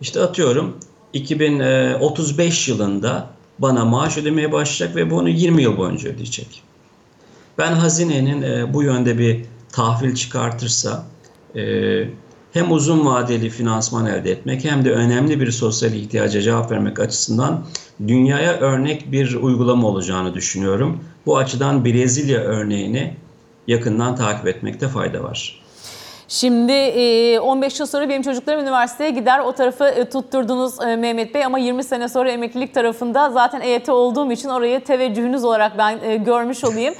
işte 0.00 0.20
atıyorum 0.20 0.76
2035 1.12 2.68
yılında 2.68 3.30
bana 3.58 3.84
maaş 3.84 4.18
ödemeye 4.18 4.52
başlayacak 4.52 4.96
ve 4.96 5.10
bunu 5.10 5.28
20 5.28 5.62
yıl 5.62 5.76
boyunca 5.76 6.10
ödeyecek. 6.10 6.62
Ben 7.62 7.72
hazinenin 7.72 8.42
e, 8.42 8.74
bu 8.74 8.82
yönde 8.82 9.18
bir 9.18 9.44
tahvil 9.72 10.14
çıkartırsa 10.14 11.04
e, 11.56 11.62
hem 12.52 12.72
uzun 12.72 13.06
vadeli 13.06 13.50
finansman 13.50 14.06
elde 14.06 14.30
etmek 14.30 14.64
hem 14.64 14.84
de 14.84 14.92
önemli 14.92 15.40
bir 15.40 15.50
sosyal 15.50 15.92
ihtiyaca 15.92 16.40
cevap 16.40 16.70
vermek 16.70 17.00
açısından 17.00 17.66
dünyaya 18.08 18.52
örnek 18.52 19.12
bir 19.12 19.34
uygulama 19.34 19.88
olacağını 19.88 20.34
düşünüyorum. 20.34 21.04
Bu 21.26 21.38
açıdan 21.38 21.84
Brezilya 21.84 22.40
örneğini 22.40 23.16
yakından 23.66 24.16
takip 24.16 24.46
etmekte 24.46 24.88
fayda 24.88 25.22
var. 25.22 25.61
Şimdi 26.32 26.72
15 27.40 27.80
yıl 27.80 27.86
sonra 27.86 28.08
benim 28.08 28.22
çocuklarım 28.22 28.60
üniversiteye 28.60 29.10
gider. 29.10 29.38
O 29.38 29.52
tarafı 29.52 30.08
tutturdunuz 30.12 30.78
Mehmet 30.78 31.34
Bey 31.34 31.44
ama 31.44 31.58
20 31.58 31.84
sene 31.84 32.08
sonra 32.08 32.30
emeklilik 32.30 32.74
tarafında 32.74 33.30
zaten 33.30 33.60
EYT 33.60 33.88
olduğum 33.88 34.32
için 34.32 34.48
orayı 34.48 34.84
teveccühünüz 34.84 35.44
olarak 35.44 35.78
ben 35.78 36.24
görmüş 36.24 36.64
olayım. 36.64 36.94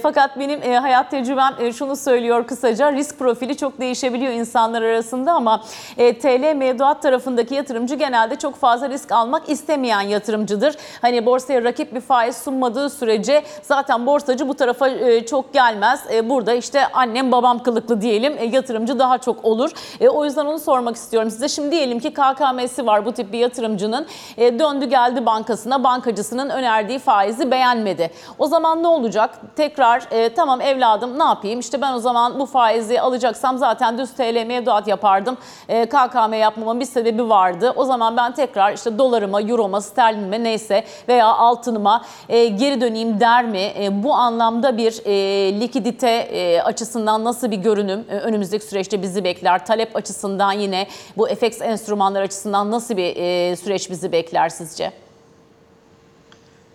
Fakat 0.02 0.38
benim 0.38 0.80
hayat 0.80 1.10
tecrübem 1.10 1.72
şunu 1.72 1.96
söylüyor 1.96 2.46
kısaca. 2.46 2.92
Risk 2.92 3.18
profili 3.18 3.56
çok 3.56 3.80
değişebiliyor 3.80 4.32
insanlar 4.32 4.82
arasında 4.82 5.32
ama 5.32 5.62
TL 5.96 6.54
mevduat 6.56 7.02
tarafındaki 7.02 7.54
yatırımcı 7.54 7.94
genelde 7.94 8.36
çok 8.36 8.56
fazla 8.56 8.90
risk 8.90 9.12
almak 9.12 9.48
istemeyen 9.48 10.00
yatırımcıdır. 10.00 10.74
Hani 11.00 11.26
borsaya 11.26 11.64
rakip 11.64 11.94
bir 11.94 12.00
faiz 12.00 12.36
sunmadığı 12.36 12.90
sürece 12.90 13.42
zaten 13.62 14.06
borsacı 14.06 14.48
bu 14.48 14.54
tarafa 14.54 14.90
çok 15.26 15.52
gelmez. 15.52 16.00
Burada 16.24 16.54
işte 16.54 16.86
annem 16.92 17.32
babam 17.32 17.62
kılıklı 17.62 18.00
diyelim 18.00 18.27
yatırımcı 18.52 18.98
daha 18.98 19.18
çok 19.18 19.44
olur. 19.44 19.70
E, 20.00 20.08
o 20.08 20.24
yüzden 20.24 20.46
onu 20.46 20.58
sormak 20.58 20.96
istiyorum 20.96 21.30
size. 21.30 21.48
Şimdi 21.48 21.70
diyelim 21.70 22.00
ki 22.00 22.14
KKM'si 22.14 22.86
var 22.86 23.04
bu 23.04 23.12
tip 23.12 23.32
bir 23.32 23.38
yatırımcının. 23.38 24.06
E, 24.36 24.58
döndü 24.58 24.84
geldi 24.84 25.26
bankasına 25.26 25.84
bankacısının 25.84 26.50
önerdiği 26.50 26.98
faizi 26.98 27.50
beğenmedi. 27.50 28.10
O 28.38 28.46
zaman 28.46 28.82
ne 28.82 28.86
olacak? 28.86 29.30
Tekrar 29.56 30.02
e, 30.10 30.34
tamam 30.34 30.60
evladım 30.60 31.18
ne 31.18 31.24
yapayım? 31.24 31.60
İşte 31.60 31.80
ben 31.80 31.92
o 31.92 31.98
zaman 31.98 32.40
bu 32.40 32.46
faizi 32.46 33.00
alacaksam 33.00 33.58
zaten 33.58 33.98
düz 33.98 34.12
TL 34.12 34.46
mevduat 34.46 34.88
yapardım. 34.88 35.36
E, 35.68 35.86
KKM 35.86 36.32
yapmamın 36.32 36.80
bir 36.80 36.84
sebebi 36.84 37.28
vardı. 37.28 37.72
O 37.76 37.84
zaman 37.84 38.16
ben 38.16 38.34
tekrar 38.34 38.72
işte 38.72 38.98
dolarıma, 38.98 39.42
euroma, 39.42 39.80
sterlinime 39.80 40.44
neyse 40.44 40.84
veya 41.08 41.26
altınıma 41.26 42.04
e, 42.28 42.46
geri 42.46 42.80
döneyim 42.80 43.20
der 43.20 43.44
mi? 43.44 43.72
E, 43.80 44.02
bu 44.02 44.14
anlamda 44.14 44.76
bir 44.76 45.00
e, 45.04 45.60
likidite 45.60 46.10
e, 46.10 46.62
açısından 46.62 47.24
nasıl 47.24 47.50
bir 47.50 47.56
görünüm 47.56 48.06
e, 48.10 48.17
önümüzdeki 48.20 48.64
süreçte 48.64 49.02
bizi 49.02 49.24
bekler? 49.24 49.66
Talep 49.66 49.96
açısından 49.96 50.52
yine 50.52 50.88
bu 51.16 51.26
FX 51.26 51.60
enstrümanlar 51.60 52.22
açısından 52.22 52.70
nasıl 52.70 52.96
bir 52.96 53.16
e, 53.16 53.56
süreç 53.56 53.90
bizi 53.90 54.12
bekler 54.12 54.48
sizce? 54.48 54.92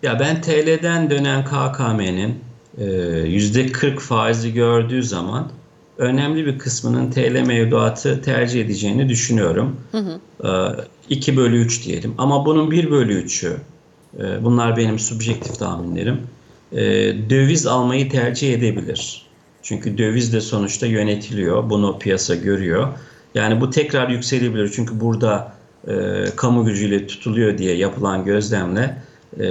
Ya 0.02 0.20
ben 0.20 0.40
TL'den 0.40 1.10
dönen 1.10 1.44
KKM'nin 1.44 2.40
e, 2.78 2.84
%40 2.84 3.98
faizi 3.98 4.52
gördüğü 4.52 5.02
zaman 5.02 5.50
önemli 5.98 6.46
bir 6.46 6.58
kısmının 6.58 7.10
TL 7.10 7.46
mevduatı 7.46 8.22
tercih 8.22 8.64
edeceğini 8.64 9.08
düşünüyorum. 9.08 9.76
Hı 9.92 9.98
hı. 9.98 10.20
E, 10.48 11.14
2 11.14 11.36
bölü 11.36 11.60
3 11.60 11.86
diyelim. 11.86 12.14
Ama 12.18 12.46
bunun 12.46 12.70
1 12.70 12.90
bölü 12.90 13.24
3'ü, 13.24 13.56
e, 14.18 14.44
bunlar 14.44 14.76
benim 14.76 14.98
subjektif 14.98 15.58
tahminlerim, 15.58 16.20
e, 16.72 16.82
döviz 17.30 17.66
almayı 17.66 18.10
tercih 18.10 18.54
edebilir. 18.54 19.23
Çünkü 19.64 19.98
döviz 19.98 20.32
de 20.32 20.40
sonuçta 20.40 20.86
yönetiliyor. 20.86 21.70
Bunu 21.70 21.98
piyasa 21.98 22.34
görüyor. 22.34 22.88
Yani 23.34 23.60
bu 23.60 23.70
tekrar 23.70 24.08
yükselebilir. 24.08 24.72
Çünkü 24.72 25.00
burada 25.00 25.52
e, 25.88 26.24
kamu 26.36 26.64
gücüyle 26.64 27.06
tutuluyor 27.06 27.58
diye 27.58 27.76
yapılan 27.76 28.24
gözlemle 28.24 29.02
e, 29.40 29.46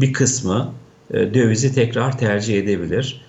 bir 0.00 0.12
kısmı 0.12 0.72
e, 1.10 1.34
dövizi 1.34 1.74
tekrar 1.74 2.18
tercih 2.18 2.58
edebilir. 2.58 3.20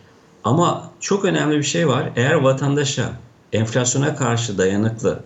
Ama 0.43 0.91
çok 0.99 1.25
önemli 1.25 1.57
bir 1.57 1.63
şey 1.63 1.87
var. 1.87 2.09
Eğer 2.15 2.33
vatandaşa 2.33 3.13
enflasyona 3.53 4.15
karşı 4.15 4.57
dayanıklı, 4.57 5.19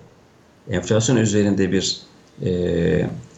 enflasyon 0.69 1.17
üzerinde 1.17 1.71
bir 1.71 1.97
e, 2.41 2.49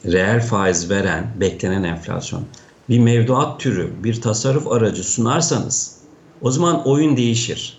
reel 0.05 0.41
faiz 0.41 0.89
veren, 0.89 1.27
beklenen 1.39 1.83
enflasyon, 1.83 2.43
bir 2.89 2.99
mevduat 2.99 3.59
türü, 3.59 3.89
bir 4.03 4.21
tasarruf 4.21 4.67
aracı 4.67 5.03
sunarsanız 5.03 5.96
o 6.41 6.51
zaman 6.51 6.87
oyun 6.87 7.17
değişir. 7.17 7.77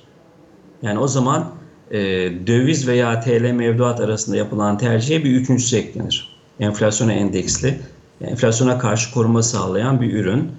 Yani 0.82 0.98
o 0.98 1.08
zaman 1.08 1.50
e, 1.90 1.98
döviz 2.46 2.88
veya 2.88 3.20
TL 3.20 3.50
mevduat 3.50 4.00
arasında 4.00 4.36
yapılan 4.36 4.78
tercihe 4.78 5.24
bir 5.24 5.30
üçüncüsü 5.30 5.76
eklenir. 5.76 6.38
Enflasyona 6.60 7.12
endeksli, 7.12 7.80
enflasyona 8.20 8.78
karşı 8.78 9.14
koruma 9.14 9.42
sağlayan 9.42 10.00
bir 10.00 10.12
ürün. 10.12 10.50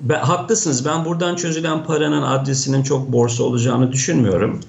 Ben, 0.00 0.18
haklısınız 0.20 0.86
ben 0.86 1.04
buradan 1.04 1.36
çözülen 1.36 1.84
paranın 1.84 2.22
adresinin 2.22 2.82
çok 2.82 3.12
borsa 3.12 3.44
olacağını 3.44 3.92
düşünmüyorum. 3.92 4.60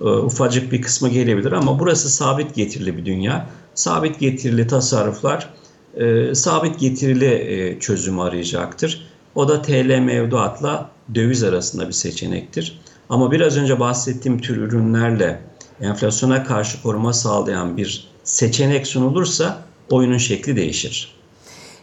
E, 0.00 0.04
ufacık 0.04 0.72
bir 0.72 0.82
kısmı 0.82 1.08
gelebilir 1.08 1.52
ama 1.52 1.78
burası 1.78 2.10
sabit 2.10 2.54
getirili 2.54 2.96
bir 2.96 3.04
dünya. 3.04 3.46
Sabit 3.74 4.20
getirili 4.20 4.66
tasarruflar 4.66 5.48
e, 5.94 6.34
sabit 6.34 6.80
getirili 6.80 7.26
e, 7.26 7.80
çözüm 7.80 8.20
arayacaktır. 8.20 9.09
O 9.34 9.48
da 9.48 9.62
TL 9.62 9.98
mevduatla 9.98 10.90
döviz 11.14 11.44
arasında 11.44 11.88
bir 11.88 11.92
seçenektir. 11.92 12.80
Ama 13.08 13.32
biraz 13.32 13.56
önce 13.56 13.80
bahsettiğim 13.80 14.40
tür 14.40 14.56
ürünlerle 14.56 15.40
enflasyona 15.80 16.44
karşı 16.44 16.82
koruma 16.82 17.12
sağlayan 17.12 17.76
bir 17.76 18.08
seçenek 18.24 18.86
sunulursa 18.86 19.62
oyunun 19.90 20.18
şekli 20.18 20.56
değişir. 20.56 21.19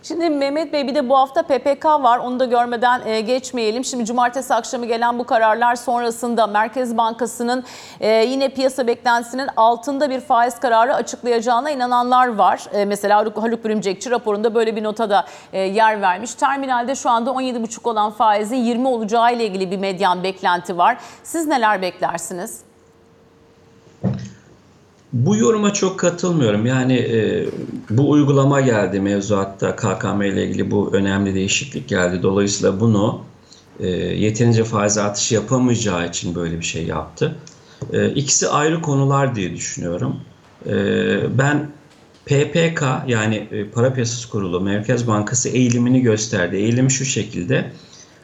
Şimdi 0.07 0.29
Mehmet 0.29 0.73
Bey 0.73 0.87
bir 0.87 0.95
de 0.95 1.09
bu 1.09 1.17
hafta 1.17 1.43
PPK 1.43 1.85
var. 1.85 2.17
Onu 2.17 2.39
da 2.39 2.45
görmeden 2.45 3.01
e, 3.05 3.21
geçmeyelim. 3.21 3.85
Şimdi 3.85 4.05
cumartesi 4.05 4.53
akşamı 4.53 4.85
gelen 4.85 5.19
bu 5.19 5.23
kararlar 5.23 5.75
sonrasında 5.75 6.47
Merkez 6.47 6.97
Bankası'nın 6.97 7.63
e, 7.99 8.09
yine 8.09 8.49
piyasa 8.49 8.87
beklentisinin 8.87 9.49
altında 9.57 10.09
bir 10.09 10.19
faiz 10.19 10.59
kararı 10.59 10.95
açıklayacağına 10.95 11.71
inananlar 11.71 12.27
var. 12.27 12.67
E, 12.73 12.85
mesela 12.85 13.17
Haluk, 13.17 13.63
Bürümcekçi 13.65 14.11
raporunda 14.11 14.55
böyle 14.55 14.75
bir 14.75 14.83
nota 14.83 15.09
da 15.09 15.25
yer 15.53 16.01
vermiş. 16.01 16.33
Terminalde 16.33 16.95
şu 16.95 17.09
anda 17.09 17.29
17,5 17.29 17.89
olan 17.89 18.11
faizin 18.11 18.57
20 18.57 18.87
olacağı 18.87 19.33
ile 19.33 19.45
ilgili 19.45 19.71
bir 19.71 19.77
medyan 19.77 20.23
beklenti 20.23 20.77
var. 20.77 20.97
Siz 21.23 21.47
neler 21.47 21.81
beklersiniz? 21.81 22.67
Bu 25.25 25.35
yoruma 25.35 25.73
çok 25.73 25.99
katılmıyorum. 25.99 26.65
Yani 26.65 26.93
e, 26.93 27.45
bu 27.89 28.09
uygulama 28.09 28.61
geldi 28.61 28.99
mevzuatta 28.99 29.75
KKM 29.75 30.21
ile 30.21 30.47
ilgili 30.47 30.71
bu 30.71 30.89
önemli 30.93 31.35
değişiklik 31.35 31.87
geldi. 31.87 32.23
Dolayısıyla 32.23 32.79
bunu 32.79 33.21
e, 33.79 33.87
yeterince 33.97 34.63
faiz 34.63 34.97
artışı 34.97 35.35
yapamayacağı 35.35 36.07
için 36.07 36.35
böyle 36.35 36.59
bir 36.59 36.65
şey 36.65 36.85
yaptı. 36.85 37.35
E, 37.93 38.09
ikisi 38.09 38.49
ayrı 38.49 38.81
konular 38.81 39.35
diye 39.35 39.55
düşünüyorum. 39.55 40.15
E, 40.65 40.73
ben 41.37 41.69
PPK 42.25 42.83
yani 43.07 43.47
e, 43.51 43.69
Para 43.69 43.93
Piyasası 43.93 44.29
Kurulu 44.29 44.61
Merkez 44.61 45.07
Bankası 45.07 45.49
eğilimini 45.49 46.01
gösterdi. 46.01 46.55
Eğilimi 46.55 46.91
şu 46.91 47.05
şekilde. 47.05 47.71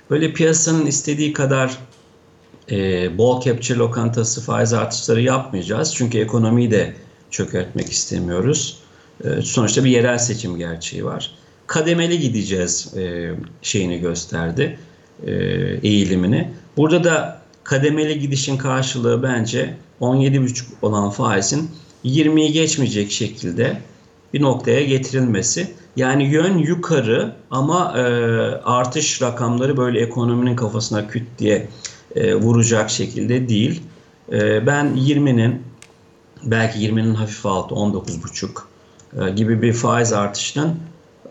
Böyle 0.09 0.33
piyasanın 0.33 0.85
istediği 0.85 1.33
kadar 1.33 1.77
e, 2.71 3.17
bol 3.17 3.41
kepçe 3.41 3.75
lokantası 3.75 4.41
faiz 4.41 4.73
artışları 4.73 5.21
yapmayacağız. 5.21 5.95
Çünkü 5.95 6.17
ekonomiyi 6.17 6.71
de 6.71 6.93
çökertmek 7.31 7.89
istemiyoruz. 7.89 8.77
E, 9.23 9.41
sonuçta 9.41 9.83
bir 9.83 9.89
yerel 9.89 10.17
seçim 10.17 10.57
gerçeği 10.57 11.05
var. 11.05 11.31
Kademeli 11.67 12.19
gideceğiz 12.19 12.93
e, 12.97 13.31
şeyini 13.61 13.99
gösterdi, 13.99 14.79
e, 15.27 15.31
eğilimini. 15.83 16.51
Burada 16.77 17.03
da 17.03 17.41
kademeli 17.63 18.19
gidişin 18.19 18.57
karşılığı 18.57 19.23
bence 19.23 19.73
17,5 20.01 20.63
olan 20.81 21.09
faizin 21.09 21.71
20'yi 22.05 22.51
geçmeyecek 22.51 23.11
şekilde 23.11 23.77
bir 24.33 24.41
noktaya 24.41 24.83
getirilmesi. 24.83 25.67
Yani 25.95 26.23
yön 26.23 26.57
yukarı 26.57 27.35
ama 27.51 27.93
e, 27.97 28.01
artış 28.63 29.21
rakamları 29.21 29.77
böyle 29.77 29.99
ekonominin 29.99 30.55
kafasına 30.55 31.07
küt 31.07 31.23
diye 31.39 31.67
e, 32.15 32.35
vuracak 32.35 32.89
şekilde 32.89 33.49
değil. 33.49 33.81
E, 34.31 34.67
ben 34.67 34.85
20'nin 34.95 35.61
belki 36.43 36.79
20'nin 36.79 37.13
hafif 37.13 37.45
altı 37.45 37.75
19,5 37.75 39.27
e, 39.27 39.31
gibi 39.31 39.61
bir 39.61 39.73
faiz 39.73 40.13
artışının 40.13 40.75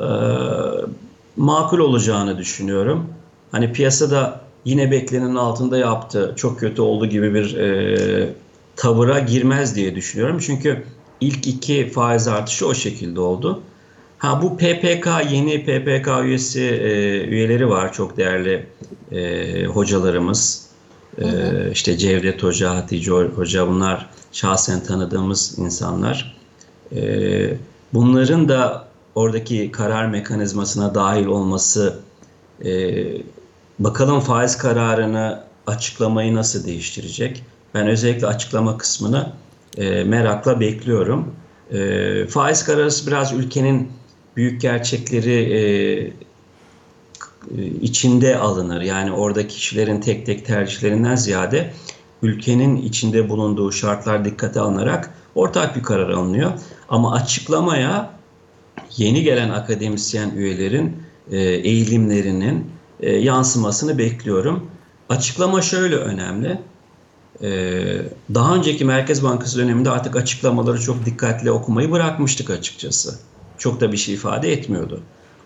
e, 0.00 0.06
makul 1.36 1.78
olacağını 1.78 2.38
düşünüyorum. 2.38 3.06
Hani 3.52 3.72
piyasada 3.72 4.40
yine 4.64 4.90
beklenenin 4.90 5.36
altında 5.36 5.78
yaptı, 5.78 6.34
çok 6.36 6.60
kötü 6.60 6.82
oldu 6.82 7.06
gibi 7.06 7.34
bir 7.34 7.56
e, 7.56 8.28
tavıra 8.76 9.18
girmez 9.18 9.76
diye 9.76 9.94
düşünüyorum. 9.94 10.38
Çünkü 10.38 10.84
ilk 11.20 11.46
iki 11.46 11.88
faiz 11.88 12.28
artışı 12.28 12.66
o 12.66 12.74
şekilde 12.74 13.20
oldu. 13.20 13.62
Ha 14.18 14.42
bu 14.42 14.56
PPK 14.56 15.08
yeni 15.30 15.64
PPK 15.64 16.08
üyesi 16.24 16.62
e, 16.62 17.24
üyeleri 17.24 17.68
var 17.68 17.92
çok 17.92 18.16
değerli 18.16 18.66
e, 19.12 19.64
hocalarımız. 19.66 20.71
E, 21.18 21.24
işte 21.72 21.98
Cevdet 21.98 22.42
Hoca, 22.42 22.74
Hatice 22.74 23.10
Hoca 23.10 23.68
bunlar 23.68 24.10
şahsen 24.32 24.82
tanıdığımız 24.82 25.58
insanlar. 25.58 26.36
E, 26.96 27.54
bunların 27.94 28.48
da 28.48 28.88
oradaki 29.14 29.72
karar 29.72 30.06
mekanizmasına 30.06 30.94
dahil 30.94 31.26
olması 31.26 31.98
e, 32.64 33.04
bakalım 33.78 34.20
faiz 34.20 34.58
kararını 34.58 35.44
açıklamayı 35.66 36.34
nasıl 36.34 36.66
değiştirecek? 36.66 37.44
Ben 37.74 37.86
özellikle 37.88 38.26
açıklama 38.26 38.78
kısmını 38.78 39.32
e, 39.76 40.04
merakla 40.04 40.60
bekliyorum. 40.60 41.34
E, 41.72 42.26
faiz 42.26 42.64
kararı 42.64 43.06
biraz 43.06 43.32
ülkenin 43.32 43.92
büyük 44.36 44.60
gerçekleri 44.60 45.34
e, 45.34 45.62
içinde 47.82 48.38
alınır. 48.38 48.80
Yani 48.80 49.12
orada 49.12 49.48
kişilerin 49.48 50.00
tek 50.00 50.26
tek 50.26 50.46
tercihlerinden 50.46 51.16
ziyade 51.16 51.72
ülkenin 52.22 52.76
içinde 52.76 53.28
bulunduğu 53.28 53.72
şartlar 53.72 54.24
dikkate 54.24 54.60
alınarak 54.60 55.14
ortak 55.34 55.76
bir 55.76 55.82
karar 55.82 56.10
alınıyor. 56.10 56.52
Ama 56.88 57.12
açıklamaya 57.12 58.10
yeni 58.96 59.22
gelen 59.22 59.50
akademisyen 59.50 60.30
üyelerin 60.30 61.02
e, 61.30 61.38
eğilimlerinin 61.40 62.70
e, 63.00 63.12
yansımasını 63.16 63.98
bekliyorum. 63.98 64.70
Açıklama 65.08 65.62
şöyle 65.62 65.96
önemli. 65.96 66.58
E, 67.42 67.50
daha 68.34 68.54
önceki 68.54 68.84
Merkez 68.84 69.24
Bankası 69.24 69.58
döneminde 69.58 69.90
artık 69.90 70.16
açıklamaları 70.16 70.80
çok 70.80 71.06
dikkatli 71.06 71.50
okumayı 71.50 71.90
bırakmıştık 71.90 72.50
açıkçası. 72.50 73.18
Çok 73.58 73.80
da 73.80 73.92
bir 73.92 73.96
şey 73.96 74.14
ifade 74.14 74.52
etmiyordu. 74.52 75.00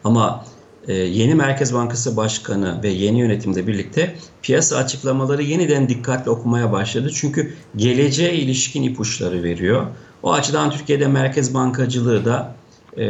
Ama 0.04 0.44
e, 0.44 0.55
yeni 0.92 1.34
Merkez 1.34 1.74
Bankası 1.74 2.16
Başkanı 2.16 2.82
ve 2.82 2.88
yeni 2.88 3.20
yönetimle 3.20 3.66
birlikte 3.66 4.14
piyasa 4.42 4.76
açıklamaları 4.76 5.42
yeniden 5.42 5.88
dikkatli 5.88 6.30
okumaya 6.30 6.72
başladı. 6.72 7.10
Çünkü 7.14 7.54
geleceğe 7.76 8.34
ilişkin 8.34 8.82
ipuçları 8.82 9.42
veriyor. 9.42 9.86
O 10.22 10.32
açıdan 10.32 10.70
Türkiye'de 10.70 11.06
merkez 11.06 11.54
bankacılığı 11.54 12.24
da 12.24 12.54
e, 12.98 13.06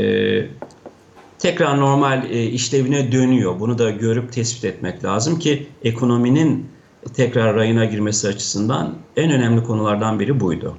tekrar 1.38 1.80
normal 1.80 2.30
e, 2.30 2.44
işlevine 2.44 3.12
dönüyor. 3.12 3.60
Bunu 3.60 3.78
da 3.78 3.90
görüp 3.90 4.32
tespit 4.32 4.64
etmek 4.64 5.04
lazım 5.04 5.38
ki 5.38 5.66
ekonominin 5.84 6.66
tekrar 7.14 7.56
rayına 7.56 7.84
girmesi 7.84 8.28
açısından 8.28 8.94
en 9.16 9.30
önemli 9.30 9.64
konulardan 9.64 10.20
biri 10.20 10.40
buydu. 10.40 10.76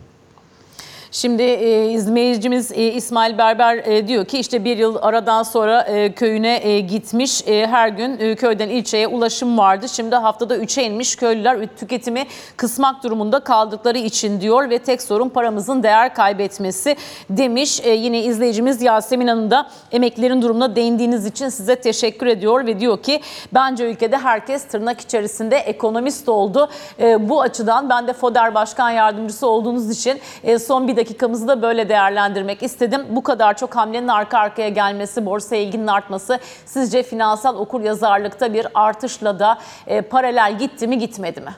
Şimdi 1.18 1.44
e, 1.44 1.92
izleyicimiz 1.92 2.72
e, 2.72 2.76
İsmail 2.76 3.38
Berber 3.38 3.78
e, 3.78 4.08
diyor 4.08 4.26
ki 4.26 4.40
işte 4.40 4.66
bir 4.66 4.78
yıl 4.78 4.96
aradan 5.02 5.44
sonra 5.44 5.82
e, 5.82 6.12
köyüne 6.14 6.60
e, 6.64 6.80
gitmiş. 6.80 7.48
E, 7.48 7.68
her 7.68 7.88
gün 7.88 8.20
e, 8.20 8.36
köyden 8.36 8.70
ilçeye 8.70 9.08
ulaşım 9.08 9.58
vardı. 9.58 9.90
Şimdi 9.90 10.16
haftada 10.16 10.58
3'e 10.58 10.84
inmiş. 10.84 11.16
Köylüler 11.16 11.68
tüketimi 11.68 12.28
kısmak 12.58 13.04
durumunda 13.04 13.40
kaldıkları 13.40 13.98
için 13.98 14.42
diyor 14.42 14.70
ve 14.70 14.80
tek 14.80 15.02
sorun 15.02 15.30
paramızın 15.30 15.84
değer 15.84 16.14
kaybetmesi 16.14 16.96
demiş. 17.30 17.82
E, 17.84 17.90
yine 17.90 18.24
izleyicimiz 18.24 18.82
Yasemin 18.82 19.28
Hanım 19.28 19.52
da 19.52 19.70
emeklilerin 19.92 20.42
durumuna 20.42 20.76
değindiğiniz 20.76 21.26
için 21.26 21.50
size 21.50 21.76
teşekkür 21.76 22.28
ediyor 22.28 22.66
ve 22.66 22.80
diyor 22.80 23.04
ki 23.04 23.22
bence 23.54 23.92
ülkede 23.92 24.18
herkes 24.18 24.68
tırnak 24.68 25.02
içerisinde 25.02 25.58
ekonomist 25.58 26.30
oldu. 26.30 26.70
E, 27.00 27.30
bu 27.30 27.42
açıdan 27.42 27.90
ben 27.90 28.08
de 28.08 28.14
FODER 28.14 28.56
Başkan 28.56 28.90
Yardımcısı 28.90 29.48
olduğunuz 29.48 29.90
için 29.90 30.20
e, 30.44 30.60
son 30.60 30.88
bir 30.88 31.07
dakikamızı 31.08 31.48
da 31.48 31.62
böyle 31.62 31.90
değerlendirmek 31.90 32.64
istedim. 32.64 33.02
Bu 33.10 33.24
kadar 33.24 33.58
çok 33.58 33.76
hamlenin 33.76 34.08
arka 34.08 34.38
arkaya 34.38 34.70
gelmesi, 34.70 35.26
borsaya 35.26 35.62
ilginin 35.62 35.88
artması 35.88 36.40
sizce 36.66 37.04
finansal 37.04 37.56
okur 37.56 37.82
yazarlıkta 37.82 38.54
bir 38.54 38.68
artışla 38.74 39.40
da 39.40 39.58
e, 39.88 40.02
paralel 40.02 40.60
gitti 40.60 40.88
mi 40.88 41.00
gitmedi 41.00 41.42
mi? 41.42 41.56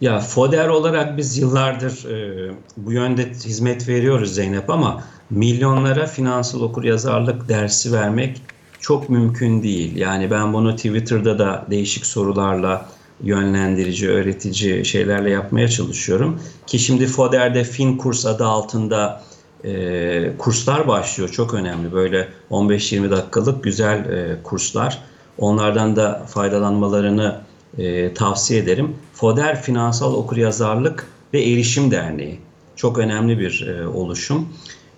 Ya 0.00 0.20
FODER 0.20 0.68
olarak 0.68 1.16
biz 1.16 1.38
yıllardır 1.38 2.04
e, 2.10 2.50
bu 2.76 2.92
yönde 2.92 3.30
hizmet 3.30 3.88
veriyoruz 3.88 4.34
Zeynep 4.34 4.70
ama 4.70 5.02
milyonlara 5.30 6.06
finansal 6.06 6.60
okur 6.60 6.84
yazarlık 6.84 7.48
dersi 7.48 7.92
vermek 7.92 8.42
çok 8.80 9.08
mümkün 9.08 9.62
değil. 9.62 9.96
Yani 9.96 10.30
ben 10.30 10.52
bunu 10.52 10.76
Twitter'da 10.76 11.38
da 11.38 11.66
değişik 11.70 12.06
sorularla 12.06 12.86
yönlendirici, 13.22 14.10
öğretici 14.10 14.84
şeylerle 14.84 15.30
yapmaya 15.30 15.68
çalışıyorum. 15.68 16.40
Ki 16.66 16.78
şimdi 16.78 17.06
FODER'de 17.06 17.64
Fin 17.64 17.96
Kurs 17.96 18.26
adı 18.26 18.44
altında 18.44 19.22
e, 19.64 20.36
kurslar 20.38 20.88
başlıyor. 20.88 21.28
Çok 21.28 21.54
önemli. 21.54 21.92
Böyle 21.92 22.28
15-20 22.50 23.10
dakikalık 23.10 23.64
güzel 23.64 23.98
e, 23.98 24.42
kurslar. 24.42 25.02
Onlardan 25.38 25.96
da 25.96 26.26
faydalanmalarını 26.28 27.40
e, 27.78 28.14
tavsiye 28.14 28.60
ederim. 28.60 28.96
FODER 29.12 29.62
Finansal 29.62 30.14
Okuryazarlık 30.14 31.06
ve 31.34 31.42
Erişim 31.42 31.90
Derneği. 31.90 32.40
Çok 32.76 32.98
önemli 32.98 33.38
bir 33.38 33.66
e, 33.66 33.88
oluşum. 33.88 34.48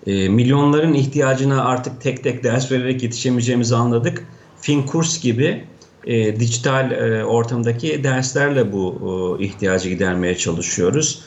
E, 0.07 0.29
milyonların 0.29 0.93
ihtiyacına 0.93 1.65
artık 1.65 2.01
tek 2.01 2.23
tek 2.23 2.43
ders 2.43 2.71
vererek 2.71 3.03
yetişemeyeceğimizi 3.03 3.75
anladık. 3.75 4.27
FinKurs 4.61 5.21
gibi 5.21 5.63
e, 6.07 6.39
dijital 6.39 6.91
e, 6.91 7.25
ortamdaki 7.25 8.03
derslerle 8.03 8.73
bu 8.73 9.37
e, 9.39 9.43
ihtiyacı 9.43 9.89
gidermeye 9.89 10.37
çalışıyoruz. 10.37 11.21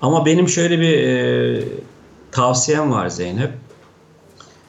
Ama 0.00 0.26
benim 0.26 0.48
şöyle 0.48 0.80
bir 0.80 0.98
e, 0.98 1.64
tavsiyem 2.32 2.92
var 2.92 3.08
Zeynep. 3.08 3.50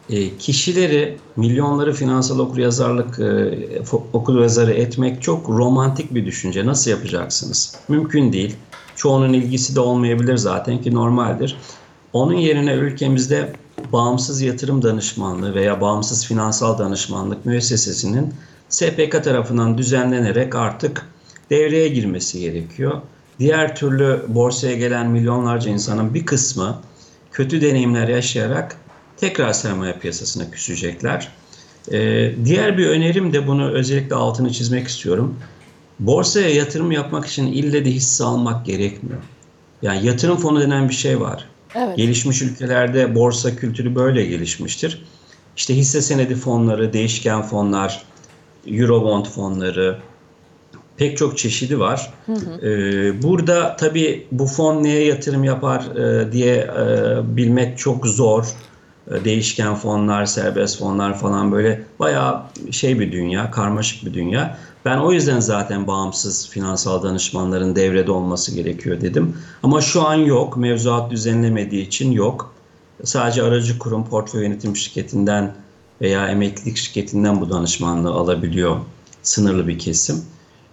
E, 0.10 0.38
kişileri, 0.38 1.17
milyonları 1.36 1.93
finansal 1.93 2.39
okuryazarlık 2.39 3.19
e, 3.19 3.58
okuryazarı 4.13 4.74
etmek 4.74 5.22
çok 5.22 5.50
romantik 5.50 6.13
bir 6.13 6.26
düşünce. 6.26 6.65
Nasıl 6.65 6.91
yapacaksınız? 6.91 7.76
Mümkün 7.88 8.34
değil. 8.34 8.56
Çoğunun 8.95 9.34
ilgisi 9.34 9.76
de 9.76 9.80
olmayabilir 9.80 10.38
zaten 10.38 10.82
ki 10.82 10.95
normaldir. 10.95 11.58
Onun 12.13 12.34
yerine 12.34 12.74
ülkemizde 12.74 13.54
bağımsız 13.93 14.41
yatırım 14.41 14.84
danışmanlığı 14.84 15.56
veya 15.56 15.82
bağımsız 15.82 16.26
finansal 16.26 16.78
danışmanlık 16.78 17.45
müessesesinin 17.45 18.34
SPK 18.69 19.23
tarafından 19.23 19.77
düzenlenerek 19.77 20.55
artık 20.55 21.10
devreye 21.49 21.88
girmesi 21.88 22.39
gerekiyor. 22.39 23.01
Diğer 23.39 23.75
türlü 23.75 24.21
borsaya 24.27 24.75
gelen 24.75 25.08
milyonlarca 25.08 25.71
insanın 25.71 26.13
bir 26.13 26.25
kısmı 26.25 26.82
kötü 27.32 27.62
deneyimler 27.62 28.08
yaşayarak 28.08 28.77
tekrar 29.17 29.53
sermaye 29.53 29.93
piyasasına 29.93 30.51
küsecekler. 30.51 31.32
Ee, 31.91 32.32
diğer 32.45 32.77
bir 32.77 32.88
önerim 32.88 33.34
de 33.34 33.47
bunu 33.47 33.71
özellikle 33.71 34.15
altını 34.15 34.51
çizmek 34.51 34.88
istiyorum. 34.88 35.39
Borsaya 35.99 36.49
yatırım 36.49 36.91
yapmak 36.91 37.25
için 37.25 37.47
ille 37.47 37.86
de 37.86 37.91
hisse 37.91 38.23
almak 38.23 38.65
gerekmiyor. 38.65 39.19
Yani 39.82 40.05
yatırım 40.05 40.38
fonu 40.38 40.62
denen 40.62 40.89
bir 40.89 40.93
şey 40.93 41.19
var. 41.19 41.49
Evet. 41.75 41.97
Gelişmiş 41.97 42.41
ülkelerde 42.41 43.15
borsa 43.15 43.55
kültürü 43.55 43.95
böyle 43.95 44.25
gelişmiştir. 44.25 45.05
İşte 45.58 45.75
hisse 45.75 46.01
senedi 46.01 46.36
fonları, 46.36 46.93
değişken 46.93 47.41
fonlar, 47.41 48.03
Eurobond 48.67 49.26
fonları, 49.26 49.98
pek 50.98 51.17
çok 51.17 51.38
çeşidi 51.38 51.80
var. 51.80 52.13
Hı 52.26 52.34
hı. 52.34 52.67
Ee, 52.67 53.24
burada 53.24 53.76
tabii 53.76 54.28
bu 54.32 54.45
fon 54.45 54.84
neye 54.84 55.06
yatırım 55.06 55.43
yapar 55.43 55.95
e, 55.95 56.32
diye 56.32 56.56
e, 56.56 57.38
bilmek 57.38 57.78
çok 57.78 58.08
zor. 58.08 58.45
E, 59.12 59.26
değişken 59.26 59.76
fonlar, 59.76 60.26
serbest 60.26 60.80
fonlar 60.80 61.19
falan 61.19 61.52
böyle 61.52 61.84
bayağı 62.00 62.41
şey 62.72 63.00
bir 63.00 63.12
dünya, 63.12 63.52
karmaşık 63.52 64.06
bir 64.06 64.13
dünya. 64.13 64.58
Ben 64.86 64.98
o 64.98 65.12
yüzden 65.12 65.39
zaten 65.39 65.88
bağımsız 65.88 66.50
finansal 66.50 67.04
danışmanların 67.04 67.76
devrede 67.76 68.12
olması 68.12 68.56
gerekiyor 68.56 69.02
dedim. 69.02 69.38
Ama 69.63 69.82
şu 69.82 70.08
an 70.08 70.15
yok. 70.15 70.58
Mevzuat 70.58 71.12
düzenlemediği 71.12 71.88
için 71.88 72.12
yok. 72.12 72.54
Sadece 73.04 73.43
aracı 73.43 73.80
kurum 73.80 74.06
portföy 74.06 74.43
yönetim 74.43 74.76
şirketinden 74.76 75.54
veya 76.01 76.27
emeklilik 76.27 76.77
şirketinden 76.77 77.41
bu 77.41 77.49
danışmanlığı 77.49 78.12
alabiliyor 78.12 78.77
sınırlı 79.23 79.67
bir 79.67 79.79
kesim. 79.79 80.25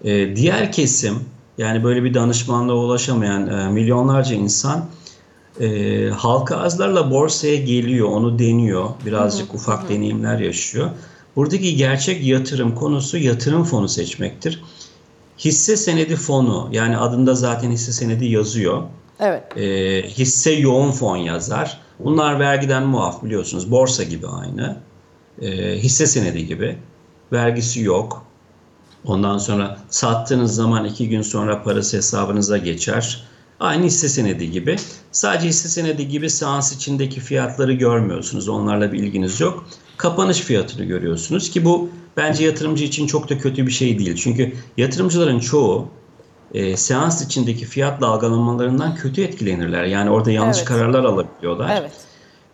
Ee, 0.04 0.36
diğer 0.36 0.72
kesim 0.72 1.20
yani 1.58 1.84
böyle 1.84 2.04
bir 2.04 2.14
danışmanlığa 2.14 2.76
ulaşamayan 2.76 3.46
e, 3.46 3.68
milyonlarca 3.68 4.34
insan 4.34 4.84
e, 5.60 6.08
halka 6.08 6.56
arzlarla 6.56 7.10
borsaya 7.10 7.56
geliyor, 7.56 8.08
onu 8.08 8.38
deniyor. 8.38 8.90
Birazcık 9.06 9.54
ufak 9.54 9.88
deneyimler 9.88 10.38
yaşıyor. 10.38 10.90
Buradaki 11.36 11.76
gerçek 11.76 12.26
yatırım 12.26 12.74
konusu 12.74 13.18
yatırım 13.18 13.64
fonu 13.64 13.88
seçmektir. 13.88 14.62
Hisse 15.38 15.76
senedi 15.76 16.16
fonu 16.16 16.68
yani 16.72 16.98
adında 16.98 17.34
zaten 17.34 17.70
hisse 17.70 17.92
senedi 17.92 18.26
yazıyor. 18.26 18.82
Evet. 19.20 19.56
E, 19.56 20.02
hisse 20.08 20.52
yoğun 20.52 20.90
fon 20.90 21.16
yazar. 21.16 21.80
Bunlar 21.98 22.40
vergiden 22.40 22.82
muaf 22.86 23.22
biliyorsunuz. 23.24 23.70
Borsa 23.70 24.02
gibi 24.02 24.26
aynı. 24.26 24.76
E, 25.42 25.78
hisse 25.78 26.06
senedi 26.06 26.46
gibi. 26.46 26.78
Vergisi 27.32 27.80
yok. 27.80 28.26
Ondan 29.04 29.38
sonra 29.38 29.78
sattığınız 29.90 30.54
zaman 30.54 30.84
iki 30.84 31.08
gün 31.08 31.22
sonra 31.22 31.62
parası 31.62 31.96
hesabınıza 31.96 32.56
geçer. 32.58 33.24
Aynı 33.60 33.84
hisse 33.84 34.08
senedi 34.08 34.50
gibi. 34.50 34.76
Sadece 35.12 35.48
hisse 35.48 35.68
senedi 35.68 36.08
gibi 36.08 36.30
seans 36.30 36.72
içindeki 36.72 37.20
fiyatları 37.20 37.72
görmüyorsunuz. 37.72 38.48
Onlarla 38.48 38.92
bir 38.92 38.98
ilginiz 38.98 39.40
yok. 39.40 39.66
Kapanış 39.96 40.40
fiyatını 40.40 40.84
görüyorsunuz 40.84 41.50
ki 41.50 41.64
bu 41.64 41.90
bence 42.16 42.44
yatırımcı 42.44 42.84
için 42.84 43.06
çok 43.06 43.30
da 43.30 43.38
kötü 43.38 43.66
bir 43.66 43.72
şey 43.72 43.98
değil. 43.98 44.16
Çünkü 44.16 44.52
yatırımcıların 44.76 45.38
çoğu 45.38 45.88
e, 46.54 46.76
seans 46.76 47.24
içindeki 47.24 47.64
fiyat 47.64 48.00
dalgalanmalarından 48.00 48.94
kötü 48.94 49.22
etkilenirler. 49.22 49.84
Yani 49.84 50.10
orada 50.10 50.30
yanlış 50.30 50.56
Evet. 50.56 50.68
kararlar 50.68 51.04
alabiliyorlar. 51.04 51.78
Evet. 51.80 51.92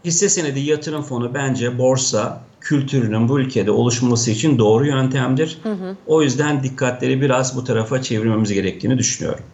Hisse 0.05 0.29
senedi 0.29 0.61
yatırım 0.61 1.03
fonu 1.03 1.35
bence 1.35 1.79
borsa 1.79 2.45
kültürünün 2.65 3.29
bu 3.29 3.41
ülkede 3.41 3.71
oluşması 3.71 4.31
için 4.31 4.59
doğru 4.59 4.87
yöntemdir. 4.87 5.59
O 6.07 6.23
yüzden 6.23 6.63
dikkatleri 6.63 7.21
biraz 7.21 7.57
bu 7.57 7.65
tarafa 7.65 8.03
çevirmemiz 8.03 8.53
gerektiğini 8.53 8.99
düşünüyorum. 8.99 9.45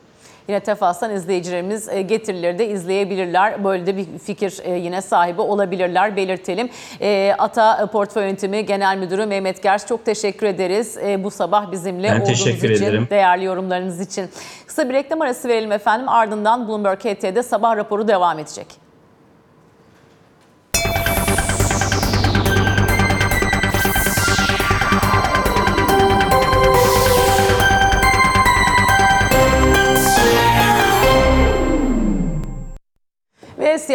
Yine 0.49 0.61
Tefas'tan 0.61 1.14
izleyicilerimiz 1.14 1.88
e, 1.88 2.03
getirileri 2.03 2.59
de 2.59 2.68
izleyebilirler. 2.68 3.64
Böyle 3.64 3.87
de 3.87 3.97
bir 3.97 4.07
fikir 4.25 4.59
e, 4.62 4.79
yine 4.79 5.03
sahibi 5.03 5.40
olabilirler 5.40 6.16
belirtelim. 6.16 6.68
E, 7.01 7.35
Ata 7.38 7.87
Portföy 7.92 8.23
Yönetimi 8.23 8.66
Genel 8.66 8.99
Müdürü 8.99 9.27
Mehmet 9.27 9.62
Gers 9.62 9.87
çok 9.87 10.05
teşekkür 10.05 10.47
ederiz. 10.47 10.99
Bu 11.25 11.31
sabah 11.31 11.73
bizimle 11.73 12.09
Ben 12.09 12.21
olduğunuz 12.21 12.44
teşekkür 12.44 12.71
için, 12.71 12.85
ederim. 12.85 13.07
değerli 13.11 13.44
yorumlarınız 13.44 14.01
için. 14.01 14.27
Kısa 14.66 14.88
bir 14.88 14.94
reklam 14.94 15.21
arası 15.21 15.49
verelim 15.49 15.73
efendim. 15.73 16.09
Ardından 16.09 16.68
Bloomberg 16.68 16.99
HT'de 17.01 17.42
sabah 17.42 17.77
raporu 17.77 18.09
devam 18.09 18.38
edecek. 18.38 18.88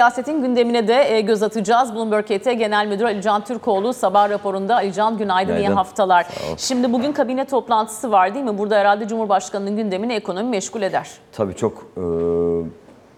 Siyasetin 0.03 0.41
gündemine 0.41 0.87
de 0.87 1.15
e, 1.15 1.21
göz 1.21 1.43
atacağız. 1.43 1.95
Bloomberg 1.95 2.25
HT 2.25 2.43
Genel 2.45 2.87
Müdürü 2.87 3.05
Alican 3.07 3.43
Türkoğlu 3.43 3.93
sabah 3.93 4.29
raporunda. 4.29 4.75
Alican 4.75 5.17
günaydın, 5.17 5.53
iyi 5.53 5.57
Günaydın. 5.57 5.75
haftalar. 5.75 6.25
Şimdi 6.57 6.93
bugün 6.93 7.11
kabine 7.11 7.45
toplantısı 7.45 8.11
var 8.11 8.33
değil 8.33 8.45
mi? 8.45 8.57
Burada 8.57 8.75
herhalde 8.75 9.07
Cumhurbaşkanı'nın 9.07 9.75
gündemini 9.75 10.13
ekonomi 10.13 10.49
meşgul 10.49 10.81
eder. 10.81 11.09
Tabii 11.31 11.55
çok 11.55 11.85
e, 11.97 12.03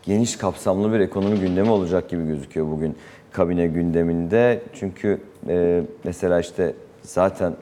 geniş 0.04 0.36
kapsamlı 0.38 0.94
bir 0.94 1.00
ekonomi 1.00 1.40
gündemi 1.40 1.70
olacak 1.72 2.10
gibi 2.10 2.28
gözüküyor 2.28 2.68
bugün 2.68 2.96
kabine 3.32 3.68
gündeminde. 3.68 4.62
Çünkü 4.74 5.22
e, 5.50 5.82
mesela 6.04 6.40
işte 6.40 6.74
zaten 7.02 7.54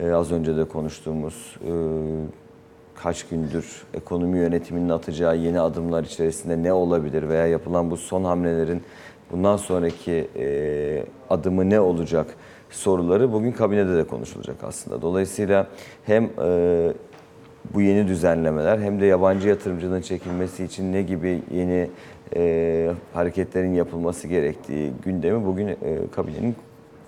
e, 0.00 0.12
az 0.12 0.32
önce 0.32 0.56
de 0.56 0.64
konuştuğumuz 0.64 1.56
e, 1.66 1.70
kaç 3.04 3.26
gündür 3.26 3.82
ekonomi 3.94 4.38
yönetiminin 4.38 4.88
atacağı 4.88 5.36
yeni 5.36 5.60
adımlar 5.60 6.04
içerisinde 6.04 6.62
ne 6.62 6.72
olabilir 6.72 7.28
veya 7.28 7.46
yapılan 7.46 7.90
bu 7.90 7.96
son 7.96 8.24
hamlelerin 8.24 8.82
bundan 9.32 9.56
sonraki 9.56 10.28
e, 10.36 11.04
adımı 11.30 11.70
ne 11.70 11.80
olacak 11.80 12.26
soruları 12.70 13.32
bugün 13.32 13.52
kabinede 13.52 13.96
de 13.96 14.04
konuşulacak 14.06 14.56
aslında. 14.62 15.02
Dolayısıyla 15.02 15.66
hem 16.04 16.24
e, 16.44 16.92
bu 17.74 17.80
yeni 17.80 18.08
düzenlemeler 18.08 18.78
hem 18.78 19.00
de 19.00 19.06
yabancı 19.06 19.48
yatırımcının 19.48 20.00
çekilmesi 20.00 20.64
için 20.64 20.92
ne 20.92 21.02
gibi 21.02 21.42
yeni 21.50 21.90
e, 22.36 22.92
hareketlerin 23.14 23.74
yapılması 23.74 24.28
gerektiği 24.28 24.92
gündemi 25.04 25.46
bugün 25.46 25.68
e, 25.68 25.76
kabinenin 26.16 26.56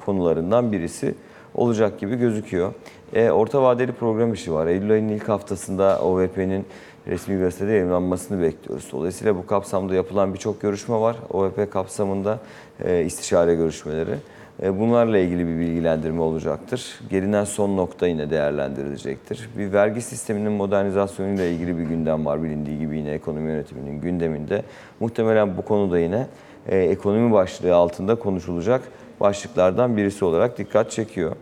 konularından 0.05 0.73
birisi 0.73 1.15
olacak 1.57 2.01
gibi 2.01 2.16
gözüküyor. 2.16 2.73
E, 3.12 3.31
orta 3.31 3.62
vadeli 3.62 3.92
program 3.92 4.33
işi 4.33 4.53
var. 4.53 4.66
Eylül 4.66 4.90
ayının 4.92 5.09
ilk 5.09 5.29
haftasında 5.29 6.01
OVP'nin 6.03 6.66
resmi 7.07 7.38
gazetede 7.38 7.73
yayınlanmasını 7.73 8.42
bekliyoruz. 8.42 8.88
Dolayısıyla 8.92 9.37
bu 9.37 9.47
kapsamda 9.47 9.95
yapılan 9.95 10.35
birçok 10.35 10.61
görüşme 10.61 11.01
var. 11.01 11.16
OVP 11.33 11.71
kapsamında 11.73 12.38
e, 12.85 13.05
istişare 13.05 13.55
görüşmeleri. 13.55 14.14
E, 14.62 14.81
Bunlarla 14.81 15.19
ilgili 15.19 15.47
bir 15.47 15.59
bilgilendirme 15.59 16.21
olacaktır. 16.21 17.01
Gelinen 17.11 17.45
son 17.45 17.77
nokta 17.77 18.07
yine 18.07 18.31
değerlendirilecektir. 18.31 19.49
Bir 19.59 19.73
vergi 19.73 20.01
sisteminin 20.01 20.53
modernizasyonuyla 20.53 21.45
ilgili 21.45 21.79
bir 21.79 21.83
gündem 21.83 22.27
var 22.27 22.42
bilindiği 22.42 22.79
gibi 22.79 22.97
yine 22.97 23.11
ekonomi 23.11 23.51
yönetiminin 23.51 24.01
gündeminde. 24.01 24.62
Muhtemelen 25.01 25.57
bu 25.57 25.62
konuda 25.62 25.99
yine 25.99 26.27
e, 26.69 26.79
ekonomi 26.79 27.33
başlığı 27.33 27.75
altında 27.75 28.14
konuşulacak 28.14 28.83
başlıklardan 29.20 29.96
birisi 29.96 30.24
olarak 30.24 30.59
dikkat 30.59 30.90
çekiyor. 30.90 31.37